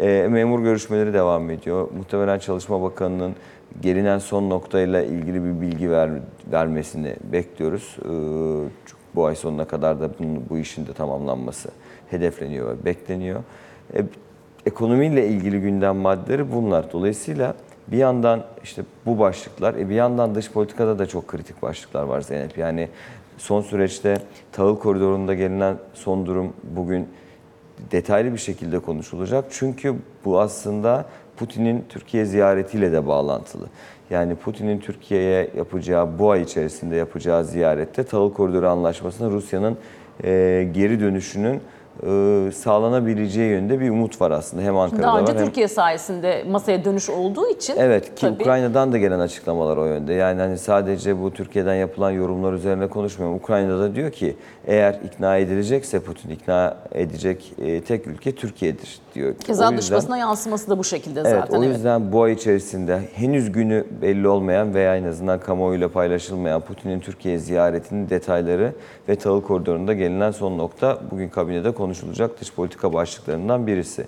E, 0.00 0.26
memur 0.30 0.62
görüşmeleri 0.62 1.14
devam 1.14 1.50
ediyor. 1.50 1.88
Muhtemelen 1.96 2.38
Çalışma 2.38 2.82
Bakanı'nın 2.82 3.34
gelinen 3.80 4.18
son 4.18 4.50
noktayla 4.50 5.02
ilgili 5.02 5.44
bir 5.44 5.60
bilgi 5.60 5.90
ver, 5.90 6.10
vermesini 6.52 7.16
bekliyoruz. 7.32 7.96
E, 8.04 8.10
bu 9.14 9.26
ay 9.26 9.36
sonuna 9.36 9.64
kadar 9.64 10.00
da 10.00 10.10
bunun, 10.18 10.44
bu 10.50 10.58
işin 10.58 10.86
de 10.86 10.92
tamamlanması 10.92 11.68
hedefleniyor 12.10 12.68
ve 12.68 12.84
bekleniyor. 12.84 13.40
E, 13.94 14.04
ekonomiyle 14.66 15.28
ilgili 15.28 15.60
gündem 15.60 15.96
maddeleri 15.96 16.52
bunlar. 16.52 16.92
Dolayısıyla 16.92 17.54
bir 17.88 17.96
yandan 17.96 18.44
işte 18.62 18.82
bu 19.06 19.18
başlıklar, 19.18 19.88
bir 19.88 19.94
yandan 19.94 20.34
dış 20.34 20.50
politikada 20.50 20.98
da 20.98 21.06
çok 21.06 21.28
kritik 21.28 21.62
başlıklar 21.62 22.02
var 22.02 22.20
Zeynep. 22.20 22.58
Yani 22.58 22.88
son 23.38 23.62
süreçte 23.62 24.18
tahıl 24.52 24.78
koridorunda 24.78 25.34
gelinen 25.34 25.76
son 25.94 26.26
durum 26.26 26.52
bugün 26.62 27.08
detaylı 27.90 28.32
bir 28.32 28.38
şekilde 28.38 28.78
konuşulacak. 28.78 29.44
Çünkü 29.50 29.94
bu 30.24 30.40
aslında 30.40 31.06
Putin'in 31.36 31.84
Türkiye 31.88 32.24
ziyaretiyle 32.24 32.92
de 32.92 33.06
bağlantılı. 33.06 33.66
Yani 34.10 34.34
Putin'in 34.34 34.78
Türkiye'ye 34.78 35.50
yapacağı, 35.56 36.18
bu 36.18 36.30
ay 36.30 36.42
içerisinde 36.42 36.96
yapacağı 36.96 37.44
ziyarette 37.44 38.04
tahıl 38.04 38.32
koridoru 38.32 38.68
anlaşmasına 38.68 39.30
Rusya'nın 39.30 39.76
e, 40.24 40.68
geri 40.74 41.00
dönüşünün 41.00 41.60
e, 42.02 42.52
sağlanabileceği 42.52 43.50
yönünde 43.50 43.80
bir 43.80 43.90
umut 43.90 44.20
var 44.20 44.30
aslında. 44.30 44.62
Hem 44.62 44.76
Ankara'da 44.76 45.02
Daha 45.02 45.20
önce 45.20 45.32
var 45.32 45.38
hem 45.40 45.46
Türkiye 45.46 45.68
sayesinde 45.68 46.44
masaya 46.50 46.84
dönüş 46.84 47.10
olduğu 47.10 47.48
için 47.48 47.74
Evet 47.78 48.14
ki 48.14 48.20
tabii 48.20 48.42
Ukrayna'dan 48.42 48.92
da 48.92 48.98
gelen 48.98 49.18
açıklamalar 49.18 49.76
o 49.76 49.84
yönde. 49.86 50.12
Yani 50.12 50.40
hani 50.40 50.58
sadece 50.58 51.22
bu 51.22 51.30
Türkiye'den 51.30 51.74
yapılan 51.74 52.10
yorumlar 52.10 52.52
üzerine 52.52 52.86
konuşmuyorum. 52.86 53.36
Ukrayna'da 53.36 53.80
da 53.80 53.94
diyor 53.94 54.10
ki 54.10 54.36
eğer 54.66 55.00
ikna 55.04 55.36
edilecekse 55.36 56.00
Putin 56.00 56.30
ikna 56.30 56.76
edecek 56.92 57.52
e, 57.62 57.80
tek 57.80 58.06
ülke 58.06 58.34
Türkiye'dir 58.34 58.98
diyor. 59.14 59.34
keza 59.34 59.76
dış 59.76 59.92
basına 59.92 60.18
yansıması 60.18 60.70
da 60.70 60.78
bu 60.78 60.84
şekilde 60.84 61.20
Evet, 61.20 61.30
zaten. 61.30 61.58
o 61.58 61.62
yüzden 61.64 62.12
bu 62.12 62.22
ay 62.22 62.32
içerisinde 62.32 63.00
henüz 63.14 63.52
günü 63.52 63.84
belli 64.02 64.28
olmayan 64.28 64.74
veya 64.74 64.96
en 64.96 65.04
azından 65.04 65.40
kamuoyuyla 65.40 65.88
paylaşılmayan 65.88 66.60
Putin'in 66.60 67.00
Türkiye 67.00 67.38
ziyaretinin 67.38 68.08
detayları 68.08 68.72
ve 69.08 69.16
tahıl 69.16 69.42
koridorunda 69.42 69.92
gelinen 69.92 70.30
son 70.30 70.58
nokta 70.58 70.98
bugün 71.10 71.28
kabinede 71.28 71.70
konuşulacak 71.70 71.85
dış 72.40 72.52
politika 72.52 72.92
başlıklarından 72.92 73.66
birisi. 73.66 74.06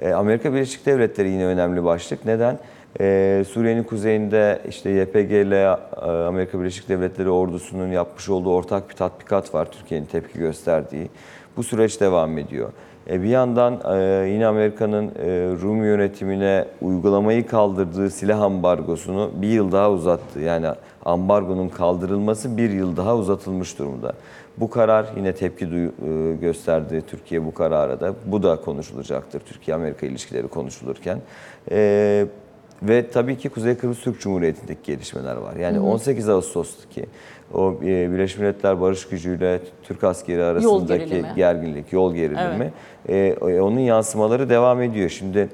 Ee, 0.00 0.12
Amerika 0.12 0.52
Birleşik 0.52 0.86
Devletleri 0.86 1.28
yine 1.28 1.46
önemli 1.46 1.84
başlık. 1.84 2.24
Neden? 2.24 2.58
Ee, 3.00 3.44
Suriye'nin 3.48 3.82
kuzeyinde 3.82 4.62
işte 4.68 4.90
YPG 4.90 5.32
ile 5.32 5.62
e, 5.62 6.06
Amerika 6.06 6.60
Birleşik 6.60 6.88
Devletleri 6.88 7.30
ordusunun 7.30 7.88
yapmış 7.88 8.28
olduğu 8.28 8.54
ortak 8.54 8.90
bir 8.90 8.94
tatbikat 8.94 9.54
var. 9.54 9.72
Türkiye'nin 9.72 10.06
tepki 10.06 10.38
gösterdiği. 10.38 11.08
Bu 11.56 11.62
süreç 11.62 12.00
devam 12.00 12.38
ediyor. 12.38 12.72
E, 13.10 13.22
bir 13.22 13.28
yandan 13.28 13.80
e, 13.92 14.28
yine 14.28 14.46
Amerika'nın 14.46 15.06
e, 15.06 15.10
Rum 15.62 15.84
yönetimine 15.84 16.64
uygulamayı 16.80 17.46
kaldırdığı 17.46 18.10
silah 18.10 18.40
ambargosunu 18.40 19.30
bir 19.34 19.48
yıl 19.48 19.72
daha 19.72 19.90
uzattı. 19.90 20.40
Yani 20.40 20.66
ambargonun 21.04 21.68
kaldırılması 21.68 22.56
bir 22.56 22.70
yıl 22.70 22.96
daha 22.96 23.16
uzatılmış 23.16 23.78
durumda. 23.78 24.12
Bu 24.60 24.70
karar 24.70 25.06
yine 25.16 25.34
tepki 25.34 25.64
e, 25.64 26.34
gösterdi 26.40 27.02
Türkiye 27.06 27.44
bu 27.44 27.54
karara 27.54 28.00
da. 28.00 28.14
Bu 28.26 28.42
da 28.42 28.56
konuşulacaktır 28.56 29.40
Türkiye-Amerika 29.40 30.06
ilişkileri 30.06 30.48
konuşulurken. 30.48 31.18
E, 31.70 32.26
ve 32.82 33.10
tabii 33.10 33.38
ki 33.38 33.48
Kuzey 33.48 33.74
Kıbrıs 33.74 34.00
Türk 34.00 34.20
Cumhuriyeti'ndeki 34.20 34.92
gelişmeler 34.92 35.36
var. 35.36 35.56
Yani 35.56 35.80
18 35.80 36.28
Ağustos'taki 36.28 37.06
o 37.54 37.74
e, 37.82 38.12
Birleşmiş 38.12 38.38
Milletler 38.38 38.80
Barış 38.80 39.08
Gücü'yle 39.08 39.60
Türk 39.82 40.04
askeri 40.04 40.44
arasındaki 40.44 41.04
gerilimi. 41.04 41.32
gerginlik, 41.36 41.92
yol 41.92 42.14
gerilimi, 42.14 42.72
e, 43.08 43.36
onun 43.60 43.78
yansımaları 43.78 44.48
devam 44.48 44.82
ediyor. 44.82 45.08
Şimdi 45.08 45.48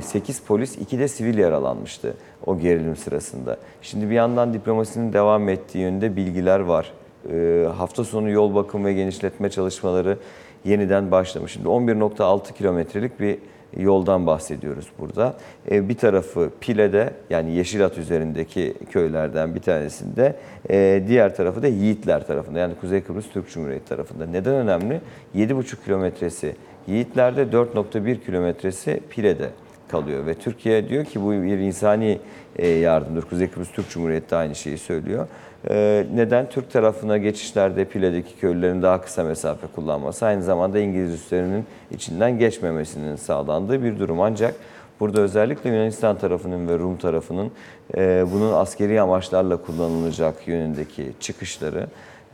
8 0.00 0.40
polis, 0.40 0.78
2 0.78 0.98
de 0.98 1.08
sivil 1.08 1.38
yaralanmıştı 1.38 2.14
o 2.46 2.58
gerilim 2.58 2.96
sırasında. 2.96 3.56
Şimdi 3.82 4.10
bir 4.10 4.14
yandan 4.14 4.54
diplomasinin 4.54 5.12
devam 5.12 5.48
ettiği 5.48 5.78
yönde 5.78 6.16
bilgiler 6.16 6.60
var. 6.60 6.92
E, 7.32 7.66
hafta 7.76 8.04
sonu 8.04 8.30
yol 8.30 8.54
bakım 8.54 8.84
ve 8.84 8.92
genişletme 8.92 9.50
çalışmaları 9.50 10.18
yeniden 10.64 11.10
başlamış. 11.10 11.52
Şimdi 11.52 11.68
11.6 11.68 12.54
kilometrelik 12.54 13.20
bir 13.20 13.38
yoldan 13.76 14.26
bahsediyoruz 14.26 14.86
burada. 14.98 15.34
E, 15.70 15.88
bir 15.88 15.96
tarafı 15.96 16.50
Pile'de 16.60 17.14
yani 17.30 17.52
Yeşilat 17.52 17.98
üzerindeki 17.98 18.74
köylerden 18.90 19.54
bir 19.54 19.60
tanesinde, 19.60 20.36
e, 20.70 21.04
diğer 21.08 21.36
tarafı 21.36 21.62
da 21.62 21.68
Yiğitler 21.68 22.26
tarafında 22.26 22.58
yani 22.58 22.74
Kuzey 22.80 23.00
Kıbrıs 23.00 23.30
Türk 23.32 23.50
Cumhuriyeti 23.50 23.88
tarafında. 23.88 24.26
Neden 24.26 24.54
önemli? 24.54 25.00
7,5 25.34 25.84
kilometresi 25.84 26.56
Yiğitler'de 26.86 27.42
4.1 27.42 28.24
kilometresi 28.24 29.00
Pile'de 29.10 29.50
kalıyor 29.88 30.26
ve 30.26 30.34
Türkiye 30.34 30.88
diyor 30.88 31.04
ki 31.04 31.22
bu 31.22 31.32
bir 31.32 31.58
insani 31.58 32.18
e, 32.56 32.68
yardımdır. 32.68 33.22
Kuzey 33.22 33.50
Kıbrıs 33.50 33.70
Türk 33.70 33.90
Cumhuriyeti 33.90 34.30
de 34.30 34.36
aynı 34.36 34.54
şeyi 34.54 34.78
söylüyor. 34.78 35.28
E, 35.70 36.06
Neden? 36.14 36.48
Türk 36.48 36.70
tarafına 36.70 37.18
geçişlerde 37.18 37.84
Pile'deki 37.84 38.36
köylülerin 38.36 38.82
daha 38.82 39.00
kısa 39.00 39.24
mesafe 39.24 39.66
kullanması, 39.66 40.26
aynı 40.26 40.42
zamanda 40.42 40.78
İngiliz 40.78 41.14
üslerinin 41.14 41.64
içinden 41.90 42.38
geçmemesinin 42.38 43.16
sağlandığı 43.16 43.82
bir 43.82 43.98
durum. 43.98 44.20
Ancak 44.20 44.54
burada 45.00 45.20
özellikle 45.20 45.70
Yunanistan 45.70 46.18
tarafının 46.18 46.68
ve 46.68 46.78
Rum 46.78 46.96
tarafının 46.96 47.50
e, 47.96 48.24
bunun 48.32 48.52
askeri 48.52 49.00
amaçlarla 49.00 49.56
kullanılacak 49.56 50.48
yönündeki 50.48 51.12
çıkışları 51.20 51.86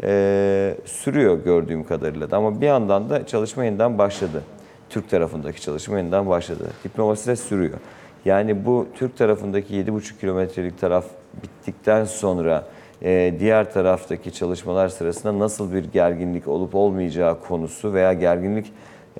e, 0.03 0.75
sürüyor 0.85 1.45
gördüğüm 1.45 1.85
kadarıyla 1.85 2.31
da. 2.31 2.37
Ama 2.37 2.61
bir 2.61 2.67
yandan 2.67 3.11
da 3.11 3.27
çalışma 3.27 3.65
yeniden 3.65 3.99
başladı. 3.99 4.43
Türk 4.91 5.11
tarafındaki 5.11 5.61
çalışma 5.61 5.99
yeniden 5.99 6.29
başladı. 6.29 6.65
Diplomasi 6.85 7.27
de 7.27 7.37
sürüyor. 7.37 7.79
Yani 8.25 8.65
bu 8.65 8.87
Türk 8.95 9.19
tarafındaki 9.19 9.75
7,5 9.75 10.21
kilometrelik 10.21 10.81
taraf 10.81 11.05
bittikten 11.43 12.05
sonra 12.05 12.65
e, 13.03 13.35
diğer 13.41 13.73
taraftaki 13.73 14.33
çalışmalar 14.33 14.89
sırasında 14.89 15.39
nasıl 15.39 15.73
bir 15.73 15.85
gerginlik 15.85 16.49
olup 16.49 16.75
olmayacağı 16.75 17.41
konusu 17.41 17.93
veya 17.93 18.13
gerginlik 18.13 18.73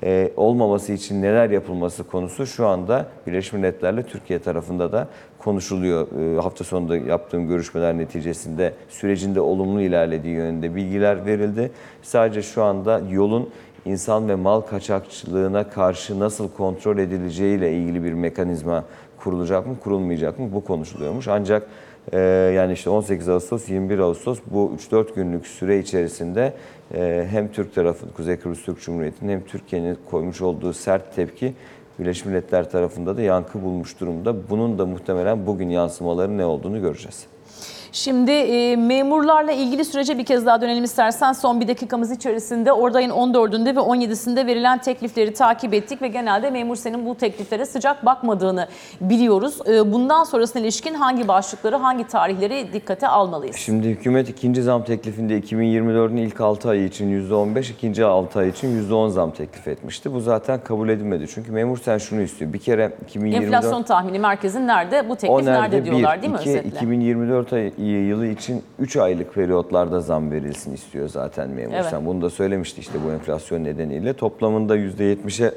e, 0.03 0.31
olmaması 0.37 0.93
için 0.93 1.21
neler 1.21 1.49
yapılması 1.49 2.03
konusu 2.03 2.45
şu 2.45 2.67
anda 2.67 3.07
Birleşmiş 3.27 3.53
Milletler'le 3.53 4.03
Türkiye 4.03 4.39
tarafında 4.39 4.91
da 4.91 5.07
konuşuluyor. 5.39 6.07
E, 6.35 6.41
hafta 6.41 6.63
sonunda 6.63 6.97
yaptığım 6.97 7.47
görüşmeler 7.47 7.97
neticesinde 7.97 8.73
sürecinde 8.89 9.41
olumlu 9.41 9.81
ilerlediği 9.81 10.33
yönünde 10.33 10.75
bilgiler 10.75 11.25
verildi. 11.25 11.71
Sadece 12.01 12.41
şu 12.41 12.63
anda 12.63 13.01
yolun 13.11 13.49
insan 13.85 14.29
ve 14.29 14.35
mal 14.35 14.61
kaçakçılığına 14.61 15.69
karşı 15.69 16.19
nasıl 16.19 16.49
kontrol 16.49 16.97
edileceğiyle 16.97 17.73
ilgili 17.73 18.03
bir 18.03 18.13
mekanizma 18.13 18.83
kurulacak 19.17 19.67
mı, 19.67 19.75
kurulmayacak 19.83 20.39
mı 20.39 20.49
bu 20.53 20.63
konuşuluyormuş. 20.63 21.27
Ancak 21.27 21.67
e, 22.13 22.19
yani 22.55 22.73
işte 22.73 22.89
18 22.89 23.29
Ağustos, 23.29 23.69
21 23.69 23.99
Ağustos 23.99 24.39
bu 24.45 24.73
3-4 24.91 25.15
günlük 25.15 25.47
süre 25.47 25.79
içerisinde 25.79 26.53
e, 26.93 27.27
hem 27.31 27.51
Türk 27.51 27.75
tarafı, 27.75 28.13
Kuzey 28.13 28.37
Kıbrıs 28.37 28.63
Türk 28.63 28.81
Cumhuriyeti'nin 28.81 29.31
hem 29.31 29.41
Türkiye'nin 29.41 29.97
koymuş 30.11 30.41
olduğu 30.41 30.73
sert 30.73 31.15
tepki 31.15 31.53
Birleşmiş 31.99 32.25
Milletler 32.25 32.71
tarafında 32.71 33.17
da 33.17 33.21
yankı 33.21 33.63
bulmuş 33.63 33.99
durumda. 33.99 34.49
Bunun 34.49 34.79
da 34.79 34.85
muhtemelen 34.85 35.45
bugün 35.45 35.69
yansımaları 35.69 36.37
ne 36.37 36.45
olduğunu 36.45 36.81
göreceğiz. 36.81 37.30
Şimdi 37.93 38.31
e, 38.31 38.75
memurlarla 38.75 39.51
ilgili 39.51 39.85
sürece 39.85 40.17
bir 40.17 40.25
kez 40.25 40.45
daha 40.45 40.61
dönelim 40.61 40.83
istersen. 40.83 41.33
Son 41.33 41.61
bir 41.61 41.67
dakikamız 41.67 42.11
içerisinde 42.11 42.71
orada 42.71 42.97
ayın 42.97 43.09
14'ünde 43.09 43.75
ve 43.75 43.79
17'sinde 43.79 44.47
verilen 44.47 44.77
teklifleri 44.77 45.33
takip 45.33 45.73
ettik 45.73 46.01
ve 46.01 46.07
genelde 46.07 46.49
memur 46.49 46.75
senin 46.75 47.05
bu 47.05 47.15
tekliflere 47.15 47.65
sıcak 47.65 48.05
bakmadığını 48.05 48.67
biliyoruz. 49.01 49.57
E, 49.67 49.91
bundan 49.91 50.23
sonrasına 50.23 50.61
ilişkin 50.61 50.93
hangi 50.93 51.27
başlıkları, 51.27 51.75
hangi 51.75 52.07
tarihleri 52.07 52.73
dikkate 52.73 53.07
almalıyız? 53.07 53.55
Şimdi 53.55 53.87
hükümet 53.87 54.29
ikinci 54.29 54.63
zam 54.63 54.83
teklifinde 54.83 55.39
2024'ün 55.39 56.17
ilk 56.17 56.41
6 56.41 56.69
ayı 56.69 56.85
için 56.85 57.29
%15, 57.29 57.71
ikinci 57.71 58.05
6 58.05 58.39
ay 58.39 58.49
için 58.49 58.89
%10 58.89 59.09
zam 59.09 59.31
teklif 59.31 59.67
etmişti. 59.67 60.13
Bu 60.13 60.19
zaten 60.19 60.59
kabul 60.63 60.89
edilmedi. 60.89 61.25
Çünkü 61.33 61.51
memur 61.51 61.77
sen 61.77 61.97
şunu 61.97 62.21
istiyor. 62.21 62.53
Bir 62.53 62.59
kere 62.59 62.91
2024... 63.07 63.45
Enflasyon 63.45 63.83
tahmini 63.83 64.19
merkezin 64.19 64.67
nerede? 64.67 65.09
Bu 65.09 65.15
teklif 65.15 65.45
nerede 65.45 65.85
diyorlar 65.85 66.17
Bir, 66.17 66.21
değil 66.21 66.33
mi 66.33 66.39
iki, 66.41 66.49
özetle? 66.49 66.69
2024 66.69 67.53
ay- 67.53 67.71
yılı 67.85 68.27
için 68.27 68.63
3 68.79 68.97
aylık 68.97 69.33
periyotlarda 69.33 70.01
zam 70.01 70.31
verilsin 70.31 70.73
istiyor 70.73 71.09
zaten 71.09 71.49
memur. 71.49 71.73
Evet. 71.73 71.85
Sen 71.89 72.05
bunu 72.05 72.21
da 72.21 72.29
söylemişti 72.29 72.81
işte 72.81 72.93
bu 73.07 73.11
enflasyon 73.11 73.63
nedeniyle. 73.63 74.13
Toplamında 74.13 74.77
%70'e 74.77 75.53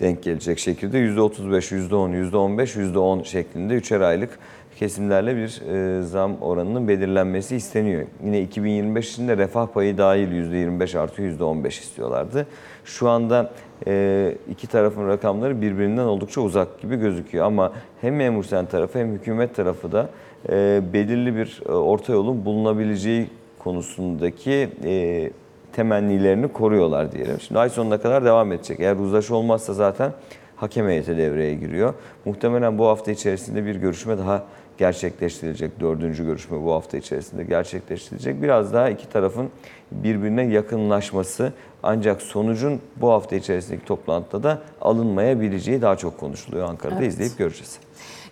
denk 0.00 0.22
gelecek 0.22 0.58
şekilde 0.58 0.98
%35, 0.98 1.88
%10, 1.88 2.30
%15, 2.30 2.76
%10 2.76 3.24
şeklinde 3.24 3.74
üçer 3.74 4.00
aylık 4.00 4.38
kesimlerle 4.78 5.36
bir 5.36 5.62
e, 5.70 6.02
zam 6.02 6.36
oranının 6.40 6.88
belirlenmesi 6.88 7.56
isteniyor. 7.56 8.06
Yine 8.24 8.40
2025 8.40 9.10
için 9.10 9.28
de 9.28 9.36
refah 9.36 9.66
payı 9.66 9.98
dahil 9.98 10.28
%25 10.28 10.98
artı 10.98 11.22
%15 11.22 11.68
istiyorlardı. 11.68 12.46
Şu 12.84 13.08
anda 13.08 13.50
e, 13.86 14.34
iki 14.50 14.66
tarafın 14.66 15.08
rakamları 15.08 15.60
birbirinden 15.60 16.04
oldukça 16.04 16.40
uzak 16.40 16.80
gibi 16.80 16.96
gözüküyor. 16.96 17.46
Ama 17.46 17.72
hem 18.00 18.16
memur 18.16 18.44
sen 18.44 18.66
tarafı 18.66 18.98
hem 18.98 19.12
hükümet 19.12 19.54
tarafı 19.54 19.92
da 19.92 20.08
e, 20.48 20.80
belirli 20.92 21.36
bir 21.36 21.62
e, 21.68 21.72
orta 21.72 22.12
yolun 22.12 22.44
bulunabileceği 22.44 23.26
konusundaki 23.58 24.68
e, 24.84 25.30
temennilerini 25.72 26.48
koruyorlar 26.48 27.12
diyelim. 27.12 27.40
Şimdi 27.40 27.58
ay 27.58 27.70
sonuna 27.70 28.00
kadar 28.00 28.24
devam 28.24 28.52
edecek. 28.52 28.80
Eğer 28.80 28.96
uzlaşı 28.96 29.36
olmazsa 29.36 29.74
zaten 29.74 30.12
hakem 30.56 30.88
heyeti 30.88 31.16
devreye 31.16 31.54
giriyor. 31.54 31.94
Muhtemelen 32.24 32.78
bu 32.78 32.86
hafta 32.86 33.10
içerisinde 33.10 33.66
bir 33.66 33.76
görüşme 33.76 34.18
daha 34.18 34.44
gerçekleştirilecek. 34.78 35.80
Dördüncü 35.80 36.26
görüşme 36.26 36.62
bu 36.64 36.72
hafta 36.72 36.96
içerisinde 36.96 37.44
gerçekleştirilecek. 37.44 38.42
Biraz 38.42 38.72
daha 38.72 38.90
iki 38.90 39.08
tarafın 39.08 39.48
birbirine 39.92 40.42
yakınlaşması 40.42 41.52
ancak 41.82 42.22
sonucun 42.22 42.80
bu 42.96 43.10
hafta 43.10 43.36
içerisindeki 43.36 43.84
toplantıda 43.84 44.42
da 44.42 44.62
alınmayabileceği 44.80 45.82
daha 45.82 45.96
çok 45.96 46.18
konuşuluyor. 46.18 46.68
Ankara'da 46.68 46.98
Evet. 46.98 47.12
izleyip 47.12 47.38
göreceğiz. 47.38 47.78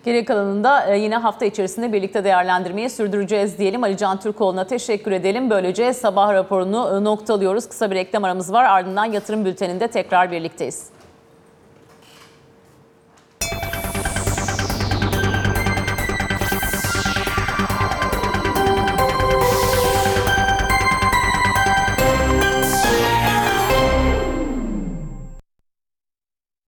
Geri 0.07 0.25
kalanında 0.25 0.85
e, 0.85 0.97
yine 0.99 1.15
hafta 1.15 1.45
içerisinde 1.45 1.93
birlikte 1.93 2.23
değerlendirmeyi 2.23 2.89
sürdüreceğiz 2.89 3.57
diyelim. 3.57 3.83
Ali 3.83 3.97
Can 3.97 4.19
Türkoğlu'na 4.19 4.67
teşekkür 4.67 5.11
edelim. 5.11 5.49
Böylece 5.49 5.93
sabah 5.93 6.33
raporunu 6.33 6.97
e, 6.97 7.03
noktalıyoruz. 7.03 7.69
Kısa 7.69 7.91
bir 7.91 7.95
reklam 7.95 8.23
aramız 8.23 8.53
var. 8.53 8.63
Ardından 8.63 9.05
yatırım 9.05 9.45
bülteninde 9.45 9.87
tekrar 9.87 10.31
birlikteyiz. 10.31 10.96